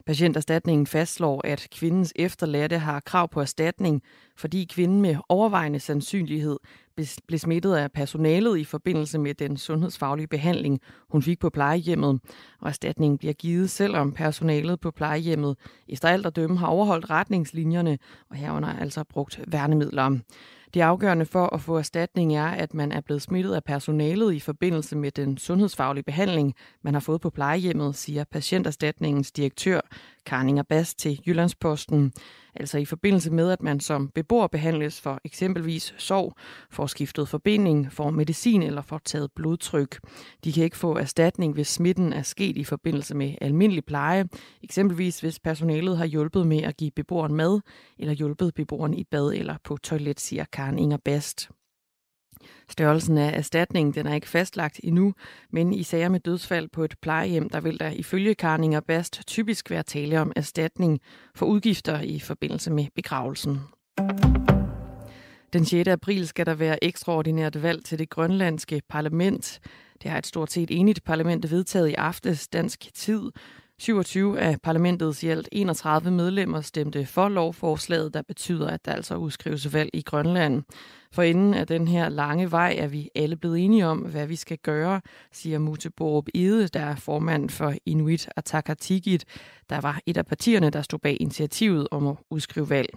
[0.07, 4.01] Patienterstatningen fastslår, at kvindens efterladte har krav på erstatning,
[4.35, 6.57] fordi kvinden med overvejende sandsynlighed
[7.27, 12.19] blev smittet af personalet i forbindelse med den sundhedsfaglige behandling, hun fik på plejehjemmet.
[12.61, 17.97] Og erstatningen bliver givet, selvom personalet på plejehjemmet efter alt at dømme har overholdt retningslinjerne
[18.29, 20.19] og herunder altså brugt værnemidler.
[20.73, 24.39] Det afgørende for at få erstatning er, at man er blevet smittet af personalet i
[24.39, 29.82] forbindelse med den sundhedsfaglige behandling, man har fået på plejehjemmet, siger patienterstatningens direktør
[30.27, 32.13] Karninger Bas til Jyllandsposten.
[32.55, 36.33] Altså i forbindelse med, at man som beboer behandles for eksempelvis sorg,
[36.71, 39.99] får skiftet forbinding, får medicin eller får taget blodtryk.
[40.43, 44.25] De kan ikke få erstatning, hvis smitten er sket i forbindelse med almindelig pleje,
[44.63, 47.61] eksempelvis hvis personalet har hjulpet med at give beboeren mad,
[47.99, 51.49] eller hjulpet beboeren i bad eller på toilet, siger Karen Inger Bast.
[52.69, 55.13] Størrelsen af erstatningen den er ikke fastlagt endnu,
[55.52, 59.69] men i sager med dødsfald på et plejehjem, der vil der ifølge Karninger Bast typisk
[59.69, 61.00] være tale om erstatning
[61.36, 63.60] for udgifter i forbindelse med begravelsen.
[65.54, 65.88] Den 6.
[65.88, 69.60] april skal der være ekstraordinært valg til det grønlandske parlament.
[70.04, 73.21] Det har et stort set enigt parlament vedtaget i aftes dansk tid.
[73.79, 79.15] 27 af parlamentets i alt 31 medlemmer stemte for lovforslaget, der betyder, at der altså
[79.15, 80.63] udskrives valg i Grønland.
[81.11, 84.35] For inden af den her lange vej er vi alle blevet enige om, hvad vi
[84.35, 89.25] skal gøre, siger Mute Borup Ede, der er formand for Inuit Ataqatigiit,
[89.69, 92.89] der var et af partierne, der stod bag initiativet om at udskrive valg.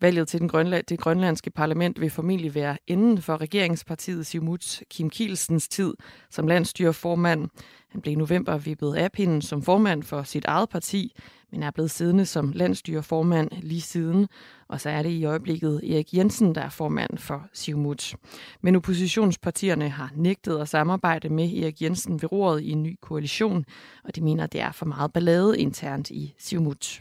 [0.00, 5.10] Valget til den grønland, det grønlandske parlament vil formentlig være inden for regeringspartiet Siumuts Kim
[5.10, 5.94] Kielsens tid
[6.30, 7.48] som landstyreformand.
[7.88, 11.12] Han blev i november vippet af pinden som formand for sit eget parti,
[11.52, 14.28] men er blevet siddende som landstyreformand lige siden.
[14.68, 18.14] Og så er det i øjeblikket Erik Jensen, der er formand for Siumut.
[18.60, 23.64] Men oppositionspartierne har nægtet at samarbejde med Erik Jensen ved roret i en ny koalition,
[24.04, 27.00] og de mener, det er for meget ballade internt i Siumut.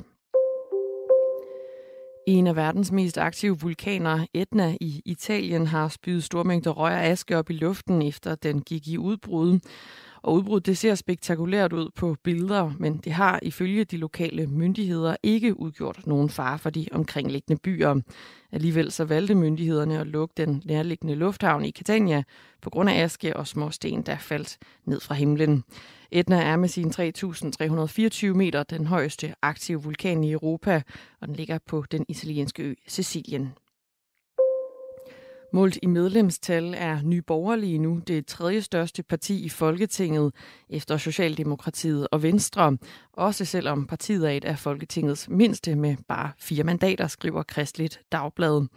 [2.29, 7.03] En af verdens mest aktive vulkaner, Etna i Italien, har spydet store mængder røg og
[7.03, 9.59] aske op i luften, efter den gik i udbrud.
[10.21, 15.15] Og udbruddet det ser spektakulært ud på billeder, men det har ifølge de lokale myndigheder
[15.23, 18.01] ikke udgjort nogen fare for de omkringliggende byer.
[18.51, 22.23] Alligevel så valgte myndighederne at lukke den nærliggende lufthavn i Catania
[22.61, 25.63] på grund af aske og små sten, der faldt ned fra himlen.
[26.11, 26.91] Etna er med sine
[28.31, 30.81] 3.324 meter den højeste aktive vulkan i Europa,
[31.21, 33.53] og den ligger på den italienske ø Sicilien.
[35.51, 40.33] Målt i medlemstal er Nye Borgerlige nu det tredje største parti i Folketinget
[40.69, 42.77] efter Socialdemokratiet og Venstre,
[43.13, 48.67] også selvom partiet er et af Folketingets mindste med bare fire mandater, skriver Kristeligt Dagblad.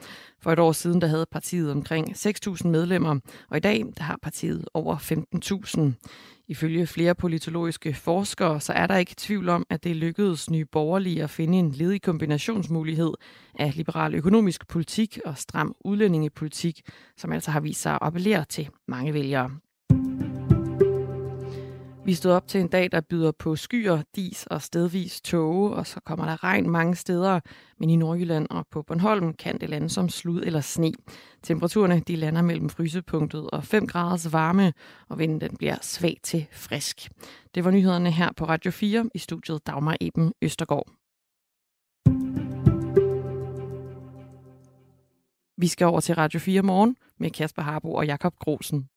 [0.42, 3.18] For et år siden der havde partiet omkring 6.000 medlemmer,
[3.50, 6.09] og i dag der har partiet over 15.000.
[6.48, 11.22] Ifølge flere politologiske forskere, så er der ikke tvivl om, at det lykkedes nye borgerlige
[11.22, 13.12] at finde en ledig kombinationsmulighed
[13.59, 16.81] af liberal økonomisk politik og stram udlændingepolitik,
[17.16, 19.50] som altså har vist sig at appellere til mange vælgere.
[22.05, 25.87] Vi stod op til en dag, der byder på skyer, dis og stedvis tåge, og
[25.87, 27.41] så kommer der regn mange steder,
[27.79, 30.93] men i Nordjylland og på Bornholm kan det lande som slud eller sne.
[31.43, 34.73] Temperaturerne de lander mellem frysepunktet og 5 graders varme,
[35.09, 37.11] og vinden den bliver svag til frisk.
[37.55, 40.88] Det var nyhederne her på Radio 4 i studiet Dagmar Eben Østergaard.
[45.57, 48.88] Vi skal over til Radio 4 morgen med Kasper Harbo og Jakob Grosen.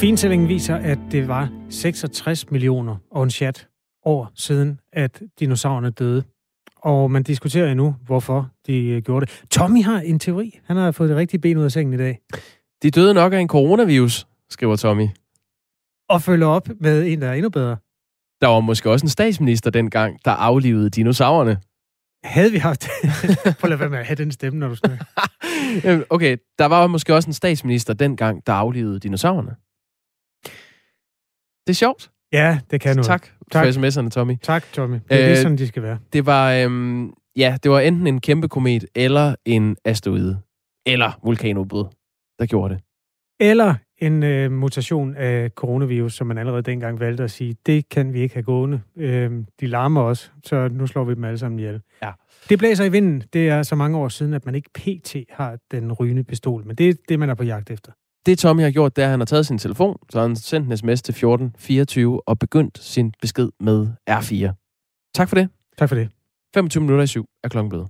[0.00, 3.68] Fintællingen viser, at det var 66 millioner og en chat
[4.04, 6.24] år siden, at dinosaurerne døde.
[6.76, 9.44] Og man diskuterer endnu, hvorfor de øh, gjorde det.
[9.50, 10.60] Tommy har en teori.
[10.64, 12.18] Han har fået det rigtige ben ud af sengen i dag.
[12.82, 15.08] De døde nok af en coronavirus, skriver Tommy.
[16.08, 17.76] Og følge op med en, der er endnu bedre.
[18.40, 21.58] Der var måske også en statsminister dengang, der aflivede dinosaurerne.
[22.24, 22.88] Havde vi haft...
[23.60, 25.04] Prøv at være med at have den stemme, når du snakker.
[26.14, 29.56] okay, der var måske også en statsminister dengang, der aflivede dinosaurerne.
[31.66, 32.10] Det er sjovt.
[32.32, 33.06] Ja, det kan noget.
[33.06, 33.64] Tak, tak.
[33.64, 34.36] for sms'erne, Tommy.
[34.42, 34.98] Tak, Tommy.
[35.10, 35.98] Det er øh, sådan, de skal være.
[36.12, 40.38] Det var, øhm, ja, det var enten en kæmpe komet, eller en asteroide,
[40.86, 41.84] eller vulkanudbrud,
[42.38, 42.82] der gjorde det.
[43.40, 48.12] Eller en øh, mutation af coronavirus, som man allerede dengang valgte at sige, det kan
[48.12, 48.80] vi ikke have gående.
[48.96, 51.80] Øh, de larmer også, så nu slår vi dem alle sammen ihjel.
[52.02, 52.10] Ja.
[52.48, 53.22] Det blæser i vinden.
[53.32, 55.16] Det er så mange år siden, at man ikke pt.
[55.30, 57.92] har den rygende pistol, men det er det, man er på jagt efter.
[58.26, 60.70] Det Tommy har gjort, det er, at han har taget sin telefon, så han sendt
[60.70, 64.52] en sms til 1424 og begyndt sin besked med R4.
[65.14, 65.48] Tak for det.
[65.78, 66.08] Tak for det.
[66.54, 67.88] 25 minutter i syv er klokken blevet.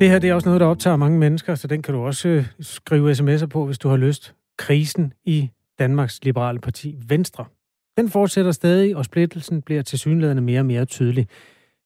[0.00, 2.28] Det her det er også noget, der optager mange mennesker, så den kan du også
[2.28, 4.34] øh, skrive sms'er på, hvis du har lyst.
[4.58, 7.44] Krisen i Danmarks Liberale Parti Venstre.
[7.96, 11.28] Den fortsætter stadig, og splittelsen bliver til synligheden mere og mere tydelig.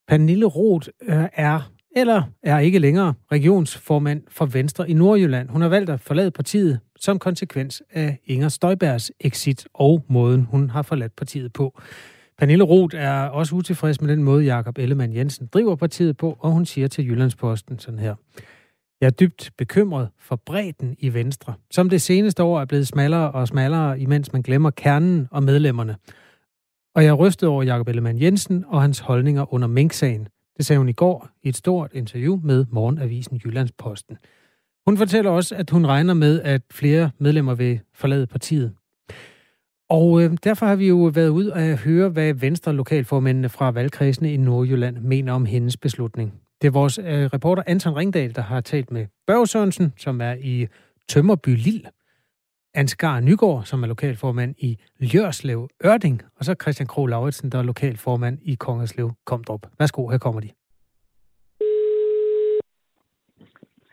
[0.09, 5.49] Pernille Roth øh, er eller er ikke længere regionsformand for Venstre i Nordjylland.
[5.49, 10.71] Hun har valgt at forlade partiet som konsekvens af Inger Støjbergs exit og måden, hun
[10.71, 11.81] har forladt partiet på.
[12.39, 16.51] Pernille Roth er også utilfreds med den måde, Jakob Ellemann Jensen driver partiet på, og
[16.51, 18.15] hun siger til Jyllandsposten sådan her.
[19.01, 23.31] Jeg er dybt bekymret for bredden i Venstre, som det seneste år er blevet smallere
[23.31, 25.97] og smallere, imens man glemmer kernen og medlemmerne.
[26.95, 30.29] Og jeg er rystet over Jakob Ellemann Jensen og hans holdninger under Mink-sagen.
[30.59, 34.19] Det sagde hun i går i et stort interview med Morgenavisen Jyllandsposten.
[34.87, 38.73] Hun fortæller også, at hun regner med, at flere medlemmer vil forlade partiet.
[39.91, 44.33] Og øh, derfor har vi jo været ud og høre, hvad Venstre lokalformændene fra valgkredsene
[44.33, 46.35] i Nordjylland mener om hendes beslutning.
[46.63, 50.35] Det er vores øh, reporter Anton Ringdal, der har talt med Børge Sørensen, som er
[50.41, 50.67] i
[51.09, 51.91] Tømmerby Lille,
[52.75, 57.63] Ansgar Nygaard, som er lokalformand i Ljørslev Ørding, og så Christian Krog Lauritsen, der er
[57.63, 59.67] lokalformand i Kongerslev Komdrup.
[59.79, 60.51] Værsgo, her kommer de.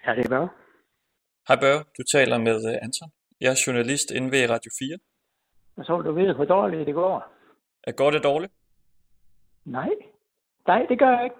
[0.07, 0.49] Ja, det er Børge.
[1.47, 3.09] Hej Børge, du taler med øh, Anton.
[3.41, 4.97] Jeg er journalist inde ved Radio 4.
[5.77, 7.33] Og så vil du vide, hvor dårligt det går.
[7.83, 8.53] Er går det dårligt?
[9.65, 9.89] Nej.
[10.67, 11.35] Nej, det gør jeg ikke.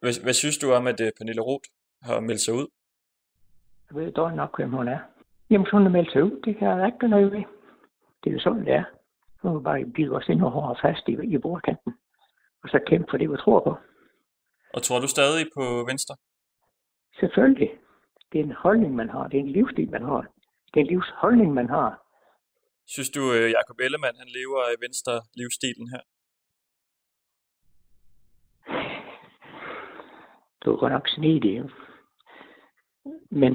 [0.00, 1.68] Hvad, hvad synes du om, at øh, Pernille Roth
[2.02, 2.66] har meldt sig ud?
[3.90, 4.98] Jeg ved dårligt nok, hvem hun er.
[5.52, 6.40] Jamen, hun er meldt sig ud.
[6.44, 7.44] Det kan jeg ikke noget ved.
[8.20, 8.84] Det er jo sådan, det er.
[9.36, 11.92] Så må vi bare blive os endnu hårdere fast i, i bordkanten.
[12.62, 13.76] Og så kæmpe for det, vi tror på.
[14.74, 16.16] Og tror du stadig på Venstre?
[17.20, 17.70] Selvfølgelig.
[18.32, 19.28] Det er en holdning, man har.
[19.28, 20.20] Det er en livsstil, man har.
[20.74, 22.02] Det er en livsholdning, man har.
[22.86, 26.02] Synes du, øh, Jakob Ellemann, han lever i Venstre livsstilen her?
[30.64, 31.62] Du er godt nok snedig.
[33.30, 33.52] Men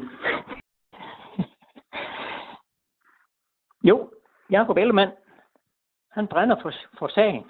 [3.87, 4.11] Jo,
[4.51, 5.11] Jakob Ellemann,
[6.11, 7.43] han brænder for, for sagen.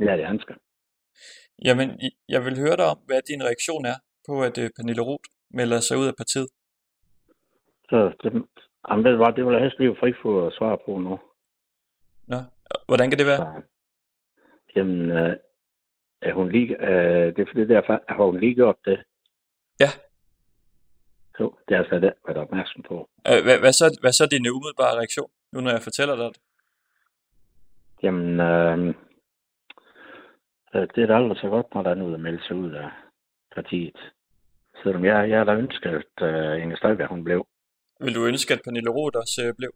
[0.00, 0.56] Ja, det er skal.
[1.64, 5.28] Jamen, jeg vil høre dig om, hvad din reaktion er på, at øh, Pernille Roth
[5.50, 6.48] melder sig ud af partiet.
[7.88, 8.32] Så det,
[8.88, 11.18] jamen, det, var, det vil jeg helst blive fri for at svare på nu.
[12.26, 12.36] Nå,
[12.86, 13.36] hvordan kan det være?
[13.36, 13.62] Så,
[14.76, 15.36] jamen, øh,
[16.22, 18.98] er hun lige, øh, det er fordi derfor, har hun lige gjort det.
[19.80, 19.90] Ja,
[21.40, 23.08] jo, det er altså jeg er opmærksom på.
[23.28, 26.40] Øh, hvad, hvad, så, hvad så din umiddelbare reaktion, nu når jeg fortæller dig det?
[28.02, 28.94] Jamen, øh,
[30.74, 32.90] det er da aldrig så godt, når der er noget at melde sig ud af
[33.54, 33.98] partiet.
[34.82, 37.46] Selvom jeg, jeg har da ønsket, at uh, Inger Støjberg, hun blev.
[38.00, 39.72] Vil du ønske, at Pernille Roth også uh, blev?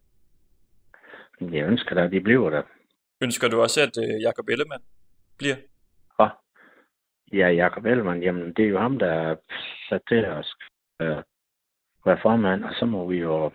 [1.53, 2.63] Jeg ønsker da, at de bliver der.
[3.21, 4.83] Ønsker du også, at uh, Jacob Ellemann
[5.39, 5.57] bliver?
[6.21, 6.29] Ja.
[7.33, 9.37] Ja, Jacob Ellemann, jamen det er jo ham, der er
[9.89, 10.47] sat til at
[11.03, 11.23] uh,
[12.07, 13.51] være formand, og så må vi jo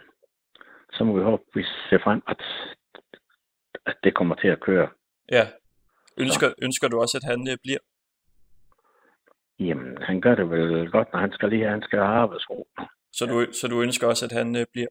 [0.94, 2.42] så må vi håbe, vi ser frem, at,
[3.86, 4.90] at det kommer til at køre.
[5.32, 5.48] Ja.
[6.18, 7.80] Ønsker, ønsker du også, at han øh, bliver?
[9.60, 12.68] Jamen, han gør det vel godt, når han skal lige han skal have arbejdsro.
[13.14, 14.88] Så du, så du ønsker også, at han øh, bliver?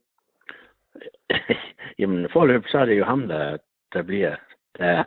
[1.98, 3.56] Jamen, forløb, så er det jo ham, der,
[3.92, 4.36] der bliver,
[4.78, 5.04] der,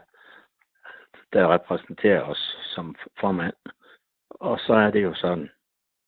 [1.33, 3.53] der repræsenterer os som formand.
[4.29, 5.49] Og så er det jo sådan.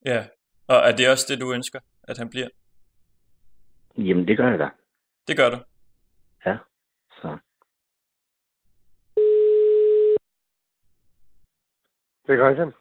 [0.05, 0.25] Ja,
[0.67, 1.79] og er det også det, du ønsker?
[2.11, 2.49] At han bliver?
[3.97, 4.69] Jamen, det gør jeg da.
[5.27, 5.57] Det gør du?
[6.45, 6.57] Ja,
[7.11, 7.37] så.
[12.27, 12.71] Det gør jeg.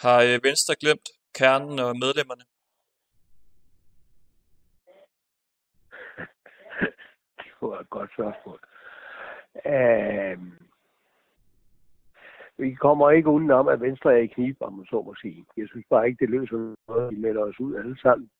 [0.00, 2.44] Har øh, Venstre glemt kernen og medlemmerne?
[7.38, 8.60] det var et godt spørgsmål.
[9.54, 10.66] Uh,
[12.58, 15.46] vi kommer ikke uden om, at Venstre er i knib, om man så må sige.
[15.56, 18.30] Jeg synes bare ikke, det løser noget, at vi melder os ud alle sammen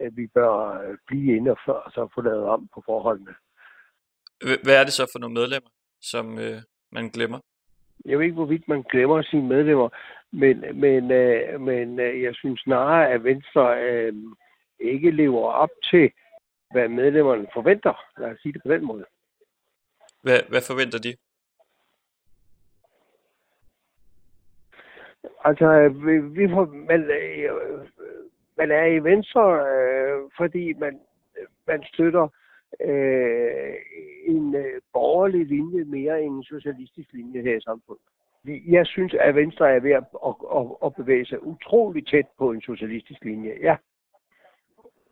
[0.00, 3.34] at vi bør øh, blive inde og før så få lavet om på forholdene.
[4.64, 5.70] Hvad er det så for nogle medlemmer,
[6.00, 6.58] som øh,
[6.92, 7.40] man glemmer?
[8.04, 9.88] Jeg ved ikke, hvorvidt man glemmer sine medlemmer,
[10.32, 14.12] men, men, øh, men øh, jeg synes snarere, at Venstre øh,
[14.80, 16.10] ikke lever op til,
[16.70, 17.94] hvad medlemmerne forventer.
[18.18, 19.04] Lad os sige det på den måde.
[20.22, 21.16] Hvad, hvad forventer de?
[25.44, 27.50] Altså, vi, vi får, man, øh,
[28.60, 31.00] man er i Venstre, øh, fordi man,
[31.66, 32.28] man støtter
[32.80, 33.74] øh,
[34.34, 38.04] en øh, borgerlig linje mere end en socialistisk linje her i samfundet.
[38.76, 42.50] Jeg synes, at Venstre er ved at, at, at, at bevæge sig utrolig tæt på
[42.52, 43.76] en socialistisk linje, ja.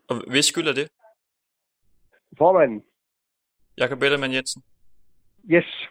[0.09, 0.87] Og hvis skylder det?
[2.37, 2.83] Formanden.
[3.77, 4.63] Jakob Ellemann Jensen?
[5.51, 5.89] Yes.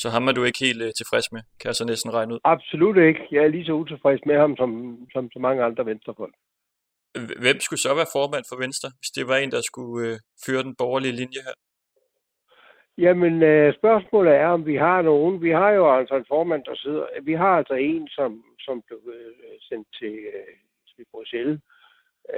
[0.00, 2.40] Så ham er du ikke helt uh, tilfreds med, kan jeg så næsten regne ud?
[2.44, 3.20] Absolut ikke.
[3.30, 4.70] Jeg er lige så utilfreds med ham, som,
[5.12, 6.34] som så mange andre venstrefolk.
[7.44, 10.62] Hvem skulle så være formand for Venstre, hvis det var en, der skulle uh, føre
[10.66, 11.56] den borgerlige linje her?
[13.04, 15.42] Jamen, uh, spørgsmålet er, om vi har nogen.
[15.42, 17.04] Vi har jo altså en formand, der sidder...
[17.22, 20.54] Vi har altså en, som, som blev uh, sendt til, uh,
[20.90, 21.58] til Bruxelles,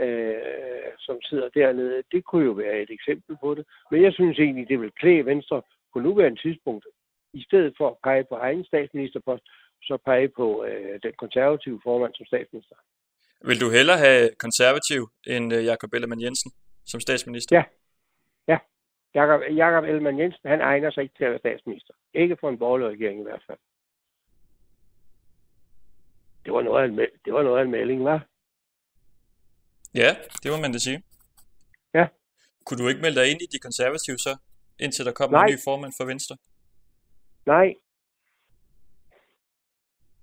[0.03, 2.03] uh, som sidder dernede.
[2.13, 3.65] Det kunne jo være et eksempel på det.
[3.91, 6.87] Men jeg synes egentlig, det vil klæde Venstre på nuværende tidspunkt
[7.33, 9.45] i stedet for at pege på egen statsministerpost,
[9.83, 12.77] så pege på øh, den konservative formand som statsminister.
[13.45, 16.51] Vil du hellere have konservativ end øh, Jakob Ellemann Jensen
[16.87, 17.57] som statsminister?
[17.57, 17.65] Ja.
[18.49, 18.59] Ja.
[19.15, 21.95] Jakob, Jakob Ellemann Jensen, han egner sig ikke til at være statsminister.
[22.15, 23.59] Ikke for en borgerlig regering i hvert fald.
[26.45, 28.27] Det var noget af en, det var noget af en melding, var?
[29.95, 31.03] Ja, det må man da sige.
[31.95, 32.07] Ja.
[32.65, 34.37] Kunne du ikke melde dig ind i de konservative så,
[34.79, 36.37] indtil der kommer en ny formand for Venstre?
[37.47, 37.75] Nej.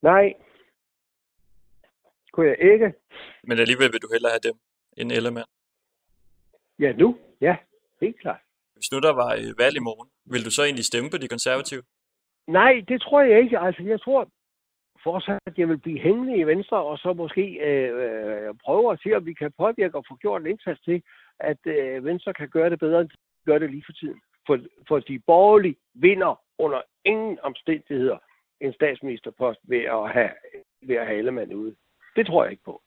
[0.02, 0.34] Nej.
[2.32, 2.94] Kunne jeg ikke.
[3.44, 4.60] Men alligevel vil du hellere have dem
[4.98, 5.46] end Ellemann?
[6.80, 7.18] Ja, nu.
[7.42, 7.56] Ja,
[8.02, 8.42] helt klart.
[8.74, 11.28] Hvis nu der var øh, valg i morgen, vil du så egentlig stemme på de
[11.28, 11.84] konservative?
[12.48, 13.60] Nej, det tror jeg ikke.
[13.60, 14.30] Altså, jeg tror
[15.04, 19.00] fortsat, at jeg vil blive hængende i Venstre, og så måske øh, øh, prøve at
[19.04, 21.04] se, om vi kan påvirke og få gjort en indsats til,
[21.40, 23.16] at øh, Venstre kan gøre det bedre, end de
[23.46, 24.22] gør det lige for tiden.
[24.48, 28.18] For, for de borgerlige vinder under ingen omstændigheder
[28.62, 30.30] en statsministerpost ved at have,
[30.88, 31.76] ved at have Ellemann ude.
[32.16, 32.82] Det tror jeg ikke på.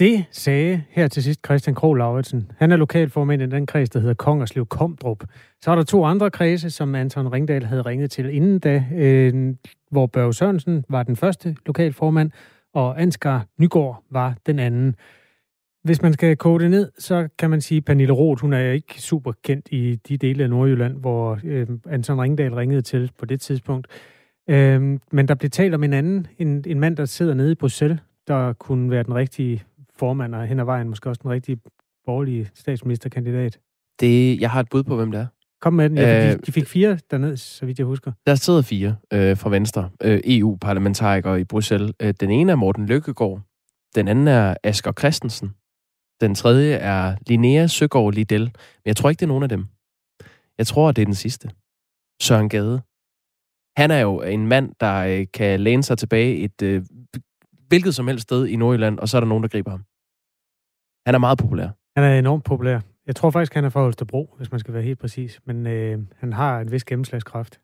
[0.00, 2.52] Det sagde her til sidst Christian Krog Lauritsen.
[2.58, 5.24] Han er lokalformand i den kreds, der hedder Kongerslev Komdrup.
[5.60, 9.54] Så er der to andre kredse, som Anton Ringdal havde ringet til inden da, øh,
[9.90, 12.30] hvor Børge Sørensen var den første lokalformand,
[12.74, 14.96] og Ansgar Nygaard var den anden.
[15.84, 18.72] Hvis man skal kode det ned, så kan man sige, at Pernille Roth, hun er
[18.72, 23.26] ikke super kendt i de dele af Nordjylland, hvor øh, Anton Ringdal ringede til på
[23.26, 23.86] det tidspunkt.
[24.50, 27.54] Øh, men der blev talt om en anden, en, en mand, der sidder nede i
[27.54, 29.62] Bruxelles, der kunne være den rigtige
[29.98, 31.58] formand, og hen ad vejen måske også den rigtige
[32.06, 33.58] borgerlige statsministerkandidat.
[34.00, 35.26] Det, jeg har et bud på, hvem det er.
[35.60, 35.98] Kom med den.
[35.98, 38.12] Ja, de, øh, de fik fire dernede, så vidt jeg husker.
[38.26, 41.92] Der sidder fire øh, fra Venstre, øh, EU-parlamentarikere i Bruxelles.
[42.02, 43.40] Øh, den ene er Morten Lykkegaard.
[43.94, 45.50] Den anden er Asger Christensen.
[46.20, 48.44] Den tredje er Linnea Søgaard Liddell.
[48.44, 49.66] Men jeg tror ikke, det er nogen af dem.
[50.58, 51.50] Jeg tror, det er den sidste.
[52.22, 52.82] Søren Gade.
[53.76, 56.82] Han er jo en mand, der øh, kan læne sig tilbage et øh,
[57.68, 59.84] hvilket som helst sted i Nordjylland, og så er der nogen, der griber ham.
[61.06, 61.68] Han er meget populær.
[61.96, 62.80] Han er enormt populær.
[63.06, 65.40] Jeg tror faktisk, han er fra Holstebro, hvis man skal være helt præcis.
[65.44, 67.60] Men øh, han har en vis gennemslagskraft.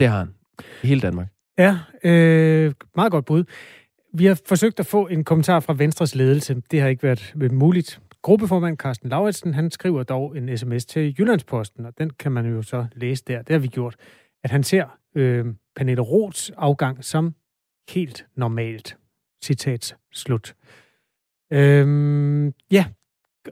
[0.00, 0.34] Det har han.
[0.82, 1.28] I hele Danmark.
[1.58, 3.44] Ja, øh, meget godt bud.
[4.12, 6.62] Vi har forsøgt at få en kommentar fra Venstres ledelse.
[6.70, 8.00] Det har ikke været øh, muligt.
[8.22, 12.62] Gruppeformand Carsten Lauritsen, han skriver dog en sms til Jyllandsposten, og den kan man jo
[12.62, 13.42] så læse der.
[13.42, 13.96] Det har vi gjort.
[14.44, 15.46] At han ser øh,
[15.76, 17.34] Pernille Roths afgang som
[17.90, 18.96] helt normalt.
[19.44, 20.54] Citat slut.
[21.52, 22.84] Øhm, ja,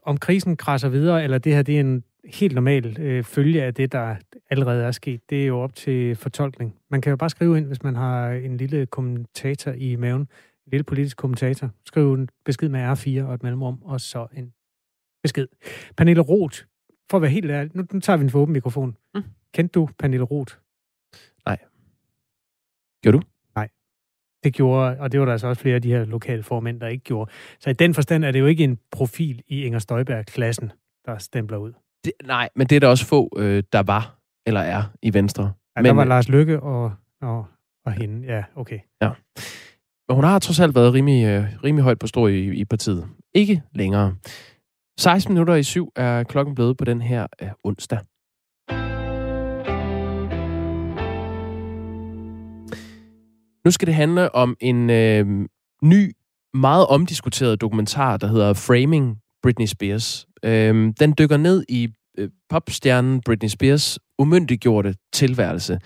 [0.03, 3.75] om krisen krasser videre, eller det her det er en helt normal øh, følge af
[3.75, 4.17] det, der
[4.51, 6.77] allerede er sket, det er jo op til fortolkning.
[6.91, 10.71] Man kan jo bare skrive ind, hvis man har en lille kommentator i maven, en
[10.71, 11.71] lille politisk kommentator.
[11.85, 14.53] Skriv en besked med R4 og et mellemrum, og så en
[15.23, 15.49] besked.
[15.97, 16.59] Pernille Roth,
[17.11, 18.97] for at være helt ærlig, nu, nu tager vi en for åben mikrofon.
[19.15, 19.23] Mm.
[19.55, 20.55] Kendte du Pernille Roth?
[21.47, 21.59] Nej.
[23.03, 23.23] Gjorde du?
[23.55, 23.69] Nej.
[24.45, 26.89] Det gjorde, og det var der altså også flere af de her lokale formænd, der
[26.89, 27.31] ikke gjorde.
[27.61, 30.73] Så i den forstand er det jo ikke en profil i Inger Støjberg-klassen,
[31.07, 31.73] der stempler ud.
[32.05, 35.53] Det, nej, men det er der også få, øh, der var eller er i Venstre.
[35.77, 36.93] Ja, men, der var Lars Lykke og,
[37.23, 37.47] og,
[37.87, 38.27] og hende.
[38.27, 38.79] Ja, okay.
[39.03, 39.11] Ja.
[40.09, 43.09] Men hun har trods alt været rimelig, øh, rimelig højt på stå i, i partiet.
[43.35, 44.15] Ikke længere.
[45.01, 47.99] 16 minutter i syv er klokken blevet på den her øh, onsdag.
[53.65, 55.49] Nu skal det handle om en øh,
[55.83, 56.13] ny,
[56.55, 60.28] meget omdiskuteret dokumentar, der hedder Framing Britney Spears.
[60.45, 65.79] Øhm, den dykker ned i øh, popstjernen Britney Spears umyndiggjorte tilværelse.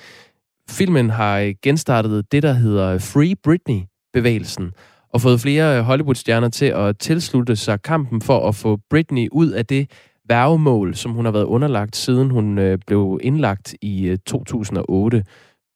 [0.71, 4.73] Filmen har øh, genstartet det, der hedder Free Britney-bevægelsen,
[5.09, 9.51] og fået flere øh, Hollywood-stjerner til at tilslutte sig kampen for at få Britney ud
[9.51, 9.91] af det
[10.29, 15.25] værgemål, som hun har været underlagt, siden hun øh, blev indlagt i øh, 2008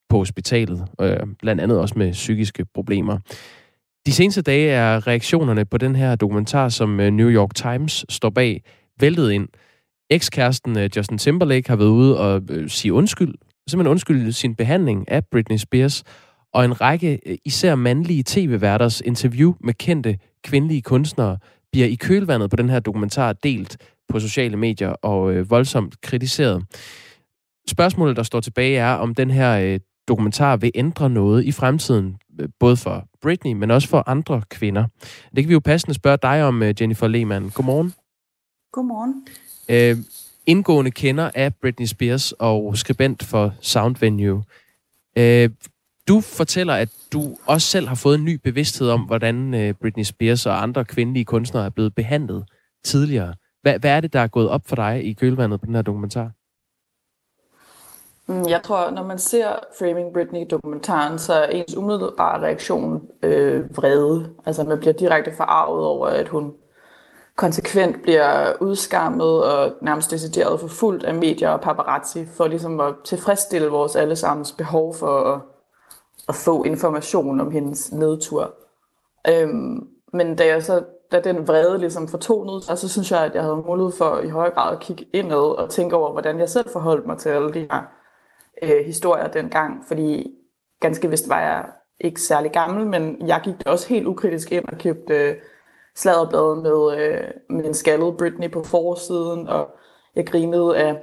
[0.08, 3.18] på hospitalet, øh, blandt andet også med psykiske problemer.
[4.06, 8.30] De seneste dage er reaktionerne på den her dokumentar, som øh, New York Times står
[8.30, 8.62] bag,
[9.00, 9.48] væltet ind.
[10.10, 13.34] Ekskæresten øh, Justin Timberlake har været ude og øh, sige undskyld,
[13.68, 16.04] simpelthen undskyld sin behandling af Britney Spears,
[16.54, 21.38] og en række især mandlige tv-værters interview med kendte kvindelige kunstnere
[21.72, 23.76] bliver i kølvandet på den her dokumentar delt
[24.08, 26.64] på sociale medier og øh, voldsomt kritiseret.
[27.68, 32.16] Spørgsmålet, der står tilbage, er, om den her øh, dokumentar vil ændre noget i fremtiden,
[32.40, 34.84] øh, både for Britney, men også for andre kvinder.
[35.36, 37.50] Det kan vi jo passende spørge dig om, øh, Jennifer Lehmann.
[37.50, 37.92] Godmorgen.
[38.72, 39.26] Godmorgen.
[39.68, 39.96] Øh,
[40.46, 44.44] indgående kender af Britney Spears og skribent for Sound Venue.
[45.18, 45.50] Øh,
[46.08, 50.04] du fortæller, at du også selv har fået en ny bevidsthed om, hvordan øh, Britney
[50.04, 52.44] Spears og andre kvindelige kunstnere er blevet behandlet
[52.84, 53.34] tidligere.
[53.62, 55.82] Hvad, hvad er det, der er gået op for dig i kølvandet på den her
[55.82, 56.30] dokumentar?
[58.28, 59.48] Mm, jeg tror, når man ser
[59.78, 64.30] Framing Britney-dokumentaren, så er ens umiddelbare reaktion øh, vrede.
[64.46, 66.54] Altså man bliver direkte forarvet over, at hun
[67.36, 73.68] konsekvent bliver udskammet og nærmest decideret forfulgt af medier og paparazzi, for ligesom at tilfredsstille
[73.68, 75.40] vores allesammens behov for at,
[76.28, 78.54] at få information om hendes nedtur.
[79.28, 83.34] Øhm, men da jeg så da den vrede ligesom fortonede sig, så synes jeg, at
[83.34, 86.48] jeg havde mulighed for i høj grad at kigge indad og tænke over, hvordan jeg
[86.48, 87.95] selv forholdt mig til alle de her
[88.62, 89.84] øh, historier dengang.
[89.88, 90.30] Fordi
[90.80, 91.64] ganske vist var jeg
[92.00, 95.34] ikke særlig gammel, men jeg gik også helt ukritisk ind og købte øh,
[95.94, 99.68] sladderbladet med, øh, med en skaldet Britney på forsiden, og
[100.16, 101.02] jeg grinede af,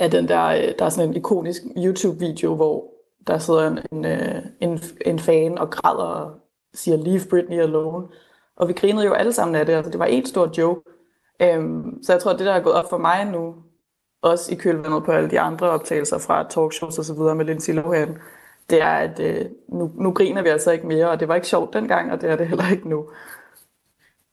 [0.00, 2.90] af den der, øh, der er sådan en ikonisk YouTube-video, hvor
[3.26, 6.30] der sidder en, en, øh, en, en fan og græder og
[6.74, 8.06] siger, leave Britney alone.
[8.56, 10.90] Og vi grinede jo alle sammen af det, altså det var en stor joke.
[11.42, 13.54] Øhm, så jeg tror, at det, der er gået op for mig nu,
[14.24, 17.74] også i kølvandet på alle de andre optagelser fra talkshows og så videre med Lindsay
[17.74, 18.18] Lohan,
[18.70, 21.46] det er, at øh, nu, nu griner vi altså ikke mere, og det var ikke
[21.46, 23.04] sjovt dengang, og det er det heller ikke nu.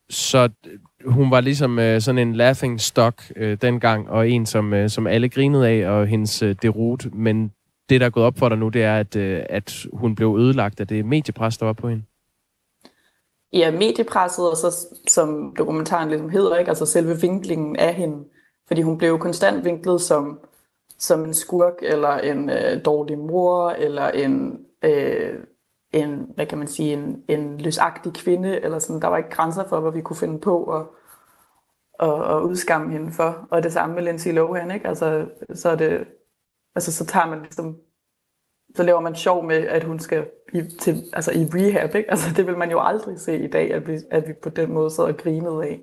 [0.09, 0.49] Så
[1.05, 5.07] hun var ligesom øh, sådan en laughing stock øh, dengang, og en, som, øh, som
[5.07, 7.13] alle grinede af, og hendes øh, derut.
[7.13, 7.51] Men
[7.89, 10.37] det, der er gået op for dig nu, det er, at, øh, at hun blev
[10.39, 12.03] ødelagt af det mediepres, der var på hende
[13.53, 16.69] ja, mediepresset, og så som dokumentaren ligesom hedder, ikke?
[16.69, 18.17] altså selve vinklingen af hende.
[18.71, 20.39] Fordi hun blev konstant vinklet som,
[20.99, 25.39] som en skurk, eller en øh, dårlig mor, eller en, øh,
[25.93, 29.01] en, hvad kan man sige, en, en løsagtig kvinde, eller sådan.
[29.01, 30.85] Der var ikke grænser for, hvad vi kunne finde på at,
[31.99, 33.47] at, at udskamme hende for.
[33.51, 34.87] Og det samme med Lindsay Lohan, ikke?
[34.87, 36.07] Altså, så er det,
[36.75, 37.77] altså, så tager man ligesom
[38.75, 41.95] så laver man sjov med, at hun skal i, til, altså i rehab.
[41.95, 42.11] Ikke?
[42.11, 44.73] Altså, det vil man jo aldrig se i dag, at vi, at vi på den
[44.73, 45.81] måde sidder og grinede af.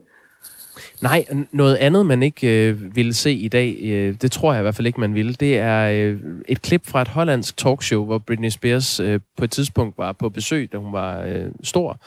[1.00, 4.62] Nej, noget andet, man ikke øh, ville se i dag, øh, det tror jeg i
[4.62, 8.18] hvert fald ikke, man ville, det er øh, et klip fra et hollandsk talkshow, hvor
[8.18, 12.00] Britney Spears øh, på et tidspunkt var på besøg, da hun var øh, stor,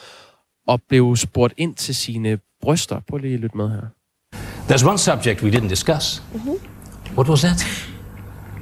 [0.67, 2.99] og blev spurgt ind til sine bryster.
[3.09, 3.81] Prøv lige at lytte med her.
[4.69, 6.23] There's one subject we didn't discuss.
[6.33, 7.15] Mm-hmm.
[7.15, 7.65] What was that?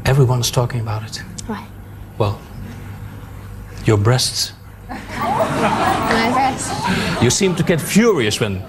[0.06, 1.24] Everyone's talking about it.
[1.48, 1.64] Why?
[2.20, 2.34] Well,
[3.88, 4.54] your breasts.
[4.90, 6.72] My breasts.
[7.22, 8.62] You seem to get furious when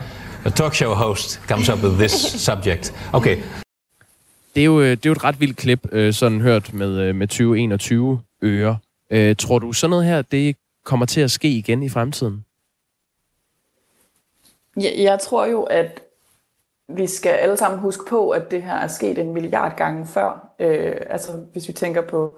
[0.45, 2.13] a talk show host comes up with this
[2.47, 2.95] subject.
[3.13, 3.37] Okay.
[4.55, 7.15] Det er, jo, det er jo et ret vildt klip, øh, sådan hørt med, øh,
[7.15, 8.79] med 2021 øre.
[9.11, 12.45] Øh, tror du sådan noget her, det kommer til at ske igen i fremtiden?
[14.77, 16.03] Jeg, jeg tror jo, at
[16.89, 20.55] vi skal alle sammen huske på, at det her er sket en milliard gange før.
[20.59, 22.35] Øh, altså hvis vi tænker på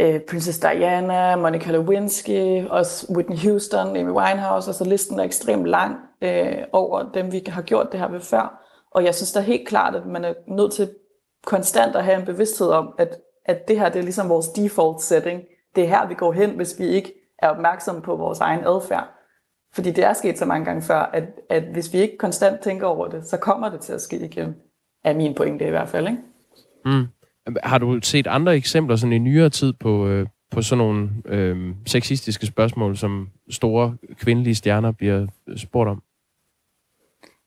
[0.00, 5.96] øh, Princess Diana, Monica Lewinsky, også Whitney Houston, Amy Winehouse, altså listen er ekstremt lang
[6.22, 8.58] øh, over dem, vi har gjort det her ved før.
[8.90, 10.90] Og jeg synes da helt klart, at man er nødt til
[11.46, 15.02] konstant at have en bevidsthed om, at, at det her det er ligesom vores default
[15.02, 15.42] setting.
[15.76, 19.08] Det er her, vi går hen, hvis vi ikke er opmærksomme på vores egen adfærd.
[19.74, 22.86] Fordi det er sket så mange gange før, at, at hvis vi ikke konstant tænker
[22.86, 24.54] over det, så kommer det til at ske igen.
[25.04, 26.20] Er min pointe i hvert fald, ikke?
[26.84, 27.06] Mm.
[27.62, 31.74] Har du set andre eksempler sådan i nyere tid på, øh, på sådan nogle øh,
[31.86, 36.02] sexistiske spørgsmål, som store kvindelige stjerner bliver spurgt om?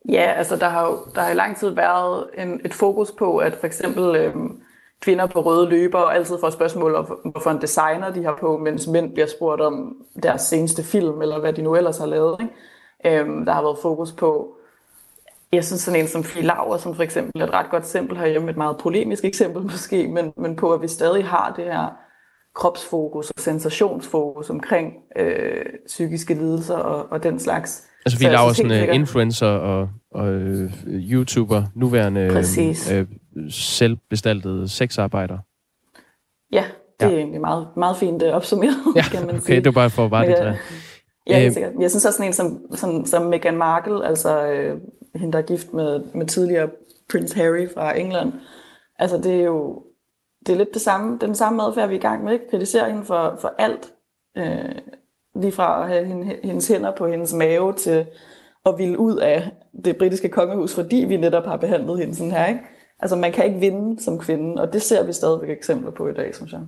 [0.09, 3.37] Ja, altså der har jo der har i lang tid været en, et fokus på,
[3.37, 4.61] at for eksempel øhm,
[5.01, 8.57] kvinder på røde løber og altid får spørgsmål om, hvorfor en designer de har på,
[8.57, 12.37] mens mænd bliver spurgt om deres seneste film, eller hvad de nu ellers har lavet.
[12.41, 13.19] Ikke?
[13.19, 14.55] Øhm, der har været fokus på,
[15.51, 18.17] jeg synes sådan en som Fie Lauer, som for eksempel er et ret godt eksempel
[18.17, 21.87] herhjemme, et meget polemisk eksempel måske, men, men på at vi stadig har det her
[22.53, 27.87] kropsfokus og sensationsfokus omkring øh, psykiske lidelser og, og den slags.
[28.05, 32.43] Altså Fie Lauer, sådan uh, influencer og, og uh, YouTuber, nuværende
[32.97, 33.03] uh,
[33.49, 35.37] selvbestaltede sexarbejder.
[36.51, 36.65] Ja,
[36.99, 37.11] det ja.
[37.11, 39.41] er egentlig meget, meget fint opsummeret, ja, kan man sige.
[39.41, 40.57] okay, det var bare for at bare det
[41.27, 41.73] Ja, helt sikkert.
[41.79, 44.79] Jeg synes også sådan en som, som, som Meghan Markle, altså øh,
[45.15, 46.69] hende, der er gift med, med tidligere
[47.11, 48.33] Prince Harry fra England.
[48.99, 49.83] Altså det er jo
[50.45, 52.33] det er lidt det samme, den samme adfærd, vi er i gang med.
[52.33, 52.49] Ikke?
[52.51, 53.93] Kritisere hende for, for alt.
[54.37, 54.75] Øh,
[55.35, 58.05] lige fra at have hendes hænder på hendes mave til
[58.65, 59.51] at ville ud af
[59.85, 62.45] det britiske kongehus, fordi vi netop har behandlet hende sådan her.
[62.45, 62.59] Ikke?
[62.99, 66.13] Altså man kan ikke vinde som kvinde, og det ser vi stadigvæk eksempler på i
[66.13, 66.61] dag, synes jeg.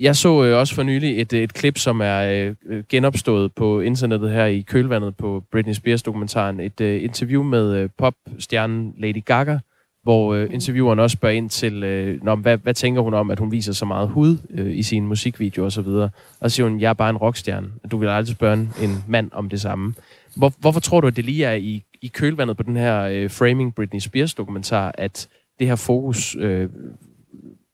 [0.00, 3.54] Jeg så øh, også for nylig et, øh, et klip, som er øh, øh, genopstået
[3.54, 6.60] på internettet her i kølvandet på Britney Spears-dokumentaren.
[6.60, 9.58] Et øh, interview med øh, popstjernen Lady Gaga,
[10.02, 13.38] hvor øh, intervieweren også spørger ind til, øh, når, hvad, hvad tænker hun om, at
[13.38, 15.88] hun viser så meget hud øh, i sine musikvideoer osv.
[15.88, 16.10] Og,
[16.42, 17.68] så siger hun, jeg er bare en rockstjerne.
[17.90, 19.94] Du vil aldrig spørge en mand om det samme.
[20.36, 23.30] Hvor, hvorfor tror du, at det lige er i, i kølvandet på den her øh,
[23.30, 25.28] Framing Britney Spears-dokumentar, at
[25.58, 26.68] det her fokus øh,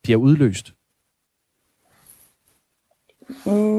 [0.03, 0.72] bliver udløst?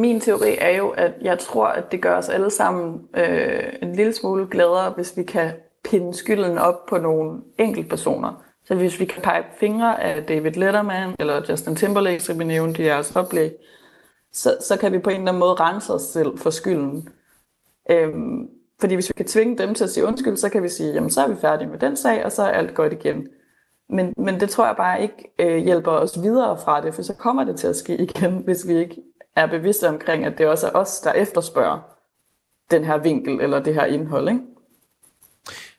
[0.02, 3.96] Min teori er jo, at jeg tror, at det gør os alle sammen øh, en
[3.96, 5.52] lille smule gladere, hvis vi kan
[5.90, 8.44] pinde skylden op på nogle enkeltpersoner.
[8.66, 12.84] Så hvis vi kan pege fingre af David Letterman eller Justin Timberlake, som vi nævnte
[12.84, 13.52] i jeres oplæg,
[14.34, 17.10] så, så kan vi på en eller anden måde rense os selv for skylden.
[17.92, 18.48] Øhm,
[18.80, 21.10] fordi hvis vi kan tvinge dem til at sige undskyld, så kan vi sige, jamen
[21.10, 23.28] så er vi færdige med den sag, og så er alt godt igen.
[23.90, 27.14] Men, men det tror jeg bare ikke øh, hjælper os videre fra det, for så
[27.14, 29.02] kommer det til at ske igen, hvis vi ikke
[29.36, 31.80] er bevidste omkring, at det også er os, der efterspørger
[32.72, 34.30] den her vinkel eller det her indhold.
[34.30, 34.42] Ikke?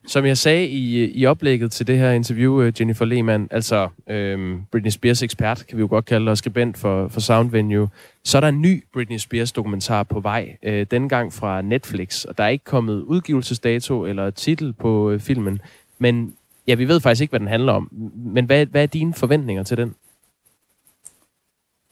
[0.09, 4.63] Som jeg sagde i, i oplægget til det her interview, øh, Jennifer Lehmann, altså øhm,
[4.73, 7.89] Britney Spears ekspert, kan vi jo godt kalde os og skribent for, for Sound Venue,
[8.25, 12.25] så er der en ny Britney Spears dokumentar på vej, øh, denne gang fra Netflix,
[12.25, 15.61] og der er ikke kommet udgivelsesdato eller titel på øh, filmen,
[15.99, 16.35] men
[16.67, 17.89] ja, vi ved faktisk ikke, hvad den handler om.
[18.15, 19.95] Men hvad, hvad er dine forventninger til den?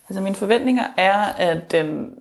[0.08, 2.14] Altså mine forventninger er, at den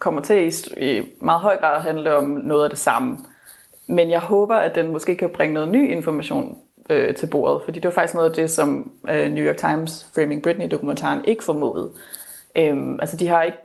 [0.00, 3.18] kommer til i meget høj grad at handle om noget af det samme.
[3.86, 6.58] Men jeg håber, at den måske kan bringe noget ny information
[6.90, 10.10] øh, til bordet, fordi det var faktisk noget af det, som øh, New York Times
[10.14, 11.92] Framing Britney-dokumentaren ikke formåede.
[12.56, 13.58] Øhm, altså de har ikke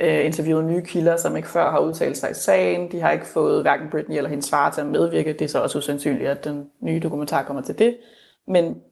[0.00, 2.92] øh, interviewet nye kilder, som ikke før har udtalt sig i sagen.
[2.92, 5.32] De har ikke fået hverken Britney eller hendes far til at medvirke.
[5.32, 7.96] Det er så også usandsynligt, at den nye dokumentar kommer til det.
[8.46, 8.82] Men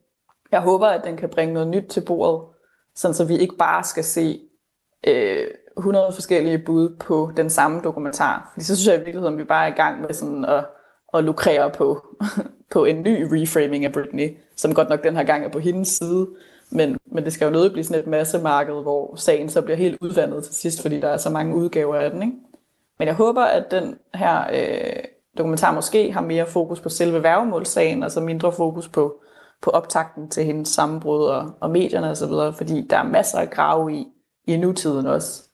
[0.51, 2.47] jeg håber, at den kan bringe noget nyt til bordet,
[2.95, 4.39] sådan så vi ikke bare skal se
[5.07, 5.47] øh,
[5.79, 8.49] 100 forskellige bud på den samme dokumentar.
[8.53, 10.65] Fordi så synes jeg i virkeligheden, at vi bare er i gang med sådan at,
[11.13, 12.05] at lukrere på,
[12.73, 15.87] på en ny reframing af Britney, som godt nok den her gang er på hendes
[15.87, 16.27] side,
[16.71, 19.97] men, men det skal jo nødvendigvis blive sådan et massemarked, hvor sagen så bliver helt
[20.01, 22.23] udvandet til sidst, fordi der er så mange udgaver af den.
[22.23, 22.33] Ikke?
[22.99, 25.03] Men jeg håber, at den her øh,
[25.37, 29.21] dokumentar måske har mere fokus på selve værgemålssagen, og så mindre fokus på,
[29.61, 33.93] på optakten til hendes sammenbrud og, og medierne osv., fordi der er masser af grave
[33.93, 34.07] i,
[34.47, 35.48] i nutiden også.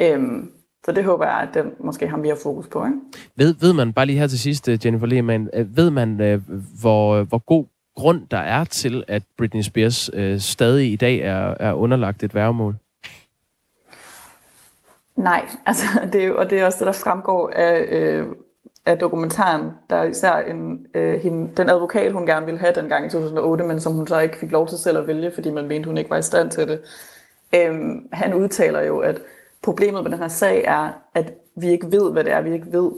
[0.00, 0.50] Øhm,
[0.84, 2.84] så det håber jeg, at den måske har mere fokus på.
[2.84, 2.96] Ikke?
[3.36, 6.40] Ved, ved man, bare lige her til sidst, øh, Jennifer Lehmann, øh, ved man, øh,
[6.80, 7.64] hvor, hvor god
[7.96, 12.34] grund der er til, at Britney Spears øh, stadig i dag er, er underlagt et
[12.34, 12.74] værgemål?
[15.16, 18.26] Nej, altså det er og det er også det, der fremgår af, øh,
[18.86, 19.70] af dokumentaren.
[19.90, 23.64] Der er især en, øh, hende, den advokat, hun gerne ville have dengang i 2008,
[23.64, 25.98] men som hun så ikke fik lov til selv at vælge, fordi man mente, hun
[25.98, 26.80] ikke var i stand til det.
[27.54, 29.20] Øhm, han udtaler jo, at
[29.62, 32.72] problemet med den her sag er, at vi ikke ved, hvad det er, vi ikke
[32.72, 32.92] ved.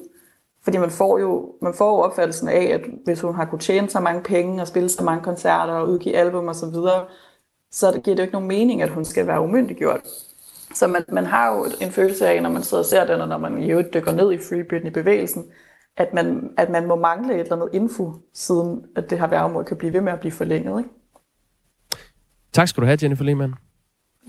[0.63, 3.91] Fordi man får jo man får jo opfattelsen af, at hvis hun har kunnet tjene
[3.91, 7.07] så mange penge og spille så mange koncerter og udgive album og så videre,
[7.71, 10.01] så giver det jo ikke nogen mening, at hun skal være umyndiggjort.
[10.75, 13.29] Så man, man har jo en følelse af, når man sidder og ser den, og
[13.29, 15.45] når man i øvrigt dykker ned i Free Britney-bevægelsen,
[15.97, 19.65] at man, at man må mangle et eller andet info, siden at det her værgemål
[19.65, 20.79] kan blive ved med at blive forlænget.
[20.79, 20.91] Ikke?
[22.53, 23.55] Tak skal du have, Jennifer Lehmann.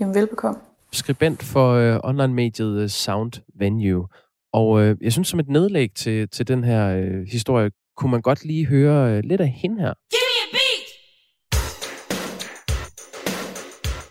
[0.00, 0.60] Jamen, velbekomme
[0.92, 4.08] skribent for øh, online-mediet øh, Sound Venue.
[4.52, 8.22] Og øh, jeg synes, som et nedlæg til, til den her øh, historie, kunne man
[8.22, 9.92] godt lige høre øh, lidt af hende her.
[10.10, 10.88] Give me a beat!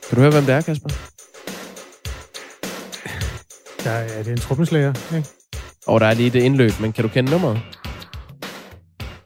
[0.09, 0.89] Kan du høre, hvem det er, Kasper?
[3.83, 5.27] Der er det en truppenslager, ikke?
[5.87, 7.59] Og der er lige det indløb, men kan du kende nummeret?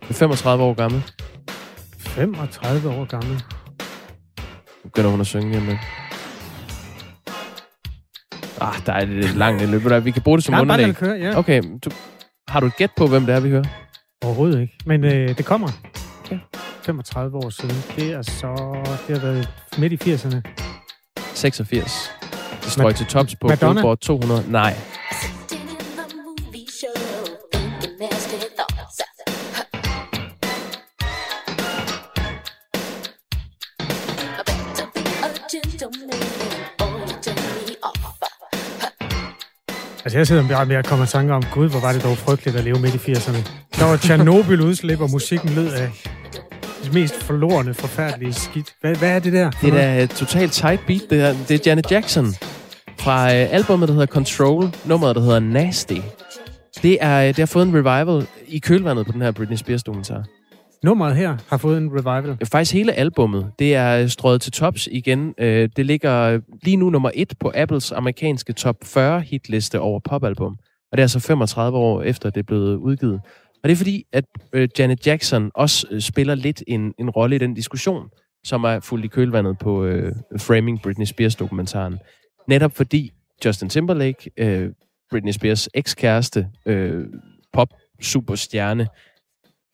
[0.01, 1.03] Det er 35 år gammel.
[1.99, 3.43] 35 år gammel.
[4.83, 5.79] begynder hun at synge hjemme.
[8.65, 10.05] Ah, der er et langt løb.
[10.05, 11.37] Vi kan bruge det som Ja, bare lad det køre, ja.
[11.37, 11.89] Okay, du,
[12.47, 13.63] har du et gæt på, hvem det er, vi hører?
[14.25, 14.73] Overhovedet ikke.
[14.85, 15.67] Men øh, det kommer.
[16.85, 17.75] 35 år siden.
[17.95, 18.77] Det er så...
[19.07, 20.41] Det har været midt i 80'erne.
[21.33, 22.11] 86.
[22.63, 23.73] Det strøg til tops på Madonna?
[23.73, 24.43] Billboard 200.
[24.47, 24.73] Nej.
[40.05, 42.17] Altså, jeg sidder bare med at komme i tanke om, gud, hvor var det dog
[42.17, 43.49] frygteligt at leve midt i 80'erne.
[43.79, 45.91] Der var Tjernobyl udslip, og musikken lød af
[46.83, 48.73] det mest forlorene, forfærdelige skidt.
[48.81, 49.51] Hvad, hvad er det der?
[49.51, 51.01] Det er da et totalt tight beat.
[51.09, 52.25] Det er, det er Janet Jackson
[52.99, 54.69] fra øh, albumet, der hedder Control.
[54.85, 55.97] Nummeret, der hedder Nasty.
[56.83, 59.83] Det, er, øh, det har fået en revival i kølvandet på den her Britney Spears
[59.83, 60.23] dokumentar.
[60.83, 62.37] Nummeret her har fået en revival.
[62.45, 65.33] Faktisk hele albummet, det er øh, strøget til tops igen.
[65.37, 69.99] Øh, det ligger øh, lige nu nummer et på Apples amerikanske top 40 hitliste over
[69.99, 70.57] popalbum.
[70.91, 73.21] Og det er altså 35 år efter, det er blevet udgivet.
[73.63, 74.25] Og det er fordi, at
[74.79, 78.09] Janet Jackson også spiller lidt en, en rolle i den diskussion,
[78.43, 81.97] som er fuldt i kølvandet på øh, Framing Britney Spears-dokumentaren.
[82.47, 83.11] Netop fordi
[83.45, 84.69] Justin Timberlake, øh,
[85.11, 87.05] Britney Spears ekskæreste, øh,
[87.53, 88.87] pop-superstjerne,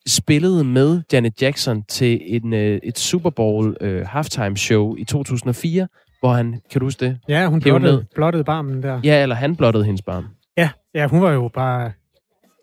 [0.06, 5.88] spillede med Janet Jackson til en, øh, et Super Bowl øh, halftime show i 2004,
[6.20, 7.18] hvor han, kan du huske det?
[7.28, 8.04] Ja, hun blottede, ned.
[8.14, 9.00] blottede barmen der.
[9.04, 10.24] Ja, eller han blottede hendes barn.
[10.56, 11.92] Ja, ja, hun var jo bare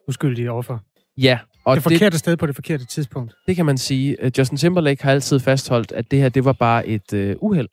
[0.07, 0.81] uskyldig overfor.
[1.17, 3.33] Ja, og det forkerte sted på det forkerte tidspunkt.
[3.47, 4.17] Det kan man sige.
[4.19, 7.67] Øh, Justin Timberlake har altid fastholdt, at det her, det var bare et øh, uheld.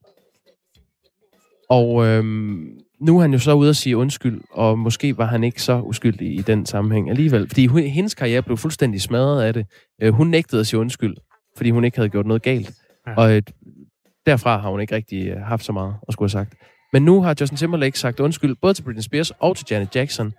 [1.70, 5.44] Og øhm, nu er han jo så ude at sige undskyld, og måske var han
[5.44, 7.48] ikke så uskyldig i den sammenhæng alligevel.
[7.48, 9.66] Fordi hun, hendes karriere blev fuldstændig smadret af det.
[10.02, 11.14] Øh, hun nægtede at sige undskyld,
[11.56, 12.72] fordi hun ikke havde gjort noget galt.
[13.06, 13.10] Ja.
[13.10, 13.16] Ja.
[13.16, 13.42] Og øh,
[14.26, 16.54] derfra har hun ikke rigtig øh, haft så meget at skulle have sagt.
[16.92, 20.32] Men nu har Justin Timberlake sagt undskyld, både til Britney Spears og til Janet Jackson.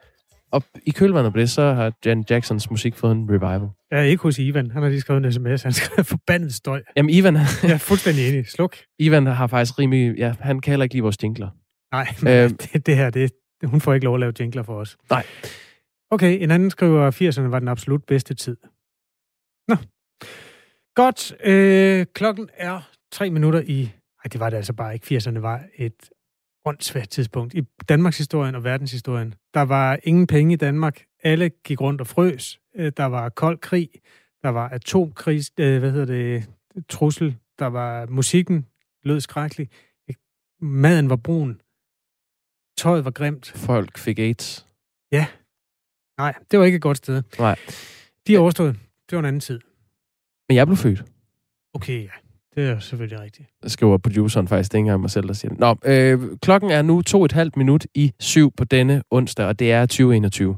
[0.52, 3.70] Og i kølvandet på det, så har Janet Jacksons musik fået en revival.
[3.92, 4.72] Er ikke hos Ivan.
[4.72, 5.64] Han har lige skrevet en sms.
[5.64, 6.82] Han skrev forbandet støj.
[6.96, 8.48] Jamen, Ivan, Jeg er fuldstændig enig.
[8.48, 8.76] Sluk.
[9.00, 10.18] Ivan har faktisk rimelig...
[10.18, 11.50] Ja, han kan heller ikke lide vores jingler.
[11.98, 12.50] Nej, men Øh.
[12.74, 13.32] det, det her, det,
[13.64, 14.98] hun får ikke lov at lave jingler for os.
[15.10, 15.26] Nej.
[16.12, 18.58] Okay, en anden skriver, at 80'erne var den absolut bedste tid.
[19.68, 19.76] Nå.
[20.96, 21.36] Godt.
[21.44, 23.82] Øh, klokken er tre minutter i...
[23.84, 25.16] Nej, det var det altså bare ikke.
[25.18, 26.10] 80'erne var et
[26.66, 29.34] åndssvagt tidspunkt i Danmarks historien og verdenshistorien.
[29.54, 31.04] Der var ingen penge i Danmark.
[31.24, 32.60] Alle gik rundt og frøs.
[32.76, 33.90] Øh, Der var kold krig.
[34.44, 35.42] Der var atomkrig.
[35.60, 36.50] Øh, hvad hedder det?
[36.90, 37.36] Trussel.
[37.60, 38.66] Der var musikken.
[39.04, 39.70] Lød skrækkelig.
[40.62, 41.62] Maden var brun.
[42.78, 43.52] Tøjet var grimt.
[43.56, 44.66] Folk fik AIDS.
[45.12, 45.26] Ja.
[46.18, 47.24] Nej, det var ikke et godt sted.
[47.40, 47.56] Nej.
[48.28, 48.76] De er overstået.
[49.10, 49.60] Det var en anden tid.
[50.50, 51.04] Men jeg blev født.
[51.74, 52.10] Okay, ja.
[52.56, 53.50] Det er selvfølgelig rigtigt.
[53.68, 54.72] skriver produceren faktisk.
[54.72, 55.60] Det er ikke engang mig selv, der siger det.
[55.60, 59.60] Nå, øh, klokken er nu to et halvt minut i syv på denne onsdag, og
[59.60, 60.58] det er 2021.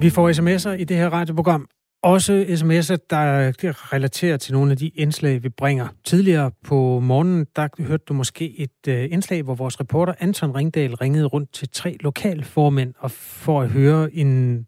[0.00, 1.68] Vi får sms'er i det her radioprogram.
[2.02, 3.52] Også sms'er, der
[3.92, 5.88] relaterer til nogle af de indslag, vi bringer.
[6.04, 10.94] Tidligere på morgenen, der hørte du måske et øh, indslag, hvor vores reporter Anton Ringdal
[10.94, 14.64] ringede rundt til tre lokalformænd og for at høre en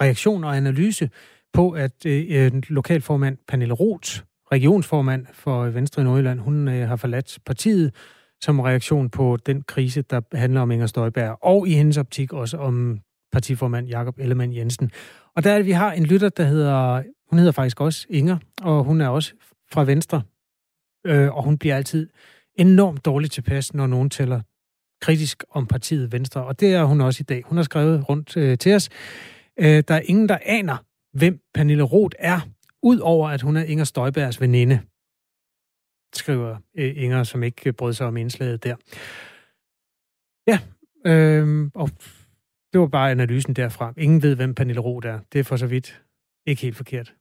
[0.00, 1.10] reaktion og analyse
[1.52, 4.20] på, at øh, en lokalformand, Pernille Roth,
[4.52, 7.94] regionsformand for Venstre i Nordjylland, hun øh, har forladt partiet
[8.40, 12.56] som reaktion på den krise, der handler om Inger Støjberg, og i hendes optik også
[12.56, 13.00] om
[13.32, 14.90] partiformand Jakob Ellemann Jensen.
[15.36, 18.38] Og der er det, vi har en lytter, der hedder, hun hedder faktisk også Inger,
[18.62, 19.32] og hun er også
[19.72, 20.22] fra Venstre,
[21.06, 22.08] øh, og hun bliver altid
[22.54, 24.40] enormt dårligt tilpas, når nogen tæller
[25.00, 27.42] kritisk om partiet Venstre, og det er hun også i dag.
[27.46, 28.88] Hun har skrevet rundt øh, til os.
[29.58, 30.76] Øh, der er ingen, der aner,
[31.12, 32.40] hvem Pernille Roth er,
[32.82, 34.80] udover at hun er Inger Støjbergs veninde,
[36.14, 38.76] skriver øh, Inger, som ikke brød sig om indslaget der.
[40.46, 40.58] Ja,
[41.06, 41.90] øh, og
[42.72, 43.92] det var bare analysen derfra.
[43.96, 45.18] Ingen ved, hvem Pernille Roth er.
[45.32, 46.02] Det er for så vidt
[46.46, 47.14] ikke helt forkert.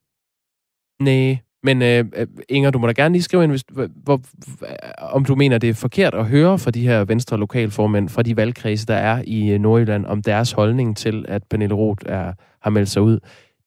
[1.02, 3.64] Nej, men øh, øh, Inger, du må da gerne lige skrive ind, hvis,
[4.04, 4.22] hvor,
[4.98, 8.38] om du mener, det er forkert at høre fra de her venstre lokalformænd, fra de
[8.38, 12.70] valgkredse, der er i øh, Nordjylland, om deres holdning til, at Pernille Roth er, har
[12.70, 13.20] meldt sig ud.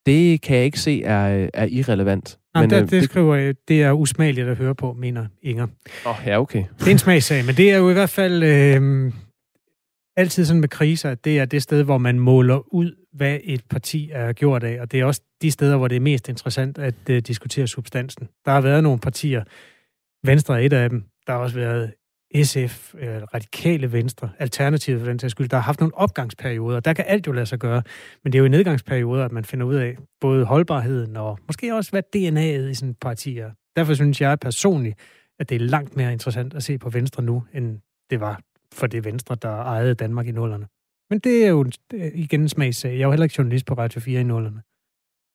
[0.06, 2.38] Det kan jeg ikke se er, er irrelevant.
[2.54, 5.66] Nej, men, det, øh, det, skriver jeg, det er usmageligt at høre på, mener Inger.
[6.06, 6.64] Åh, oh, ja, okay.
[6.78, 9.12] Det er en smagssag, men det er jo i hvert fald øh,
[10.16, 13.64] altid sådan med kriser, at det er det sted, hvor man måler ud, hvad et
[13.70, 16.78] parti er gjort af, og det er også de steder, hvor det er mest interessant
[16.78, 18.28] at uh, diskutere substansen.
[18.44, 19.44] Der har været nogle partier,
[20.24, 21.92] Venstre er et af dem, der har også været
[22.42, 26.80] SF, øh, Radikale Venstre, Alternativet for den sags skyld, der har haft nogle opgangsperioder.
[26.80, 27.82] Der kan alt jo lade sig gøre,
[28.24, 31.74] men det er jo i nedgangsperioder, at man finder ud af både holdbarheden og måske
[31.74, 33.50] også, hvad DNA'et i sådan et parti er.
[33.76, 34.98] Derfor synes jeg personligt,
[35.38, 37.78] at det er langt mere interessant at se på Venstre nu, end
[38.10, 38.40] det var
[38.72, 40.66] for det Venstre, der ejede Danmark i nullerne.
[41.10, 41.66] Men det er jo
[42.14, 42.92] igen en smagssag.
[42.92, 44.62] Jeg er jo heller ikke journalist på Radio 4 i nullerne.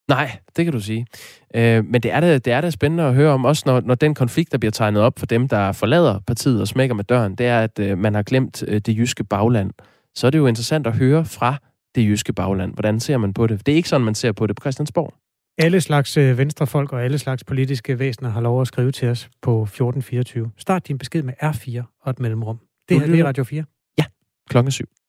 [0.07, 1.07] Nej, det kan du sige.
[1.55, 3.95] Øh, men det er, da, det er da spændende at høre om, også når, når
[3.95, 7.35] den konflikt, der bliver tegnet op for dem, der forlader partiet og smækker med døren,
[7.35, 9.71] det er, at øh, man har glemt øh, det jyske bagland.
[10.15, 11.57] Så er det jo interessant at høre fra
[11.95, 12.73] det jyske bagland.
[12.73, 13.65] Hvordan ser man på det?
[13.65, 15.13] Det er ikke sådan, man ser på det på Christiansborg.
[15.57, 19.29] Alle slags øh, venstrefolk og alle slags politiske væsener har lov at skrive til os
[19.41, 20.51] på 1424.
[20.57, 22.59] Start din besked med R4 og et mellemrum.
[22.89, 23.63] Det her er Radio 4.
[23.97, 24.05] Ja,
[24.49, 24.85] klokken 7.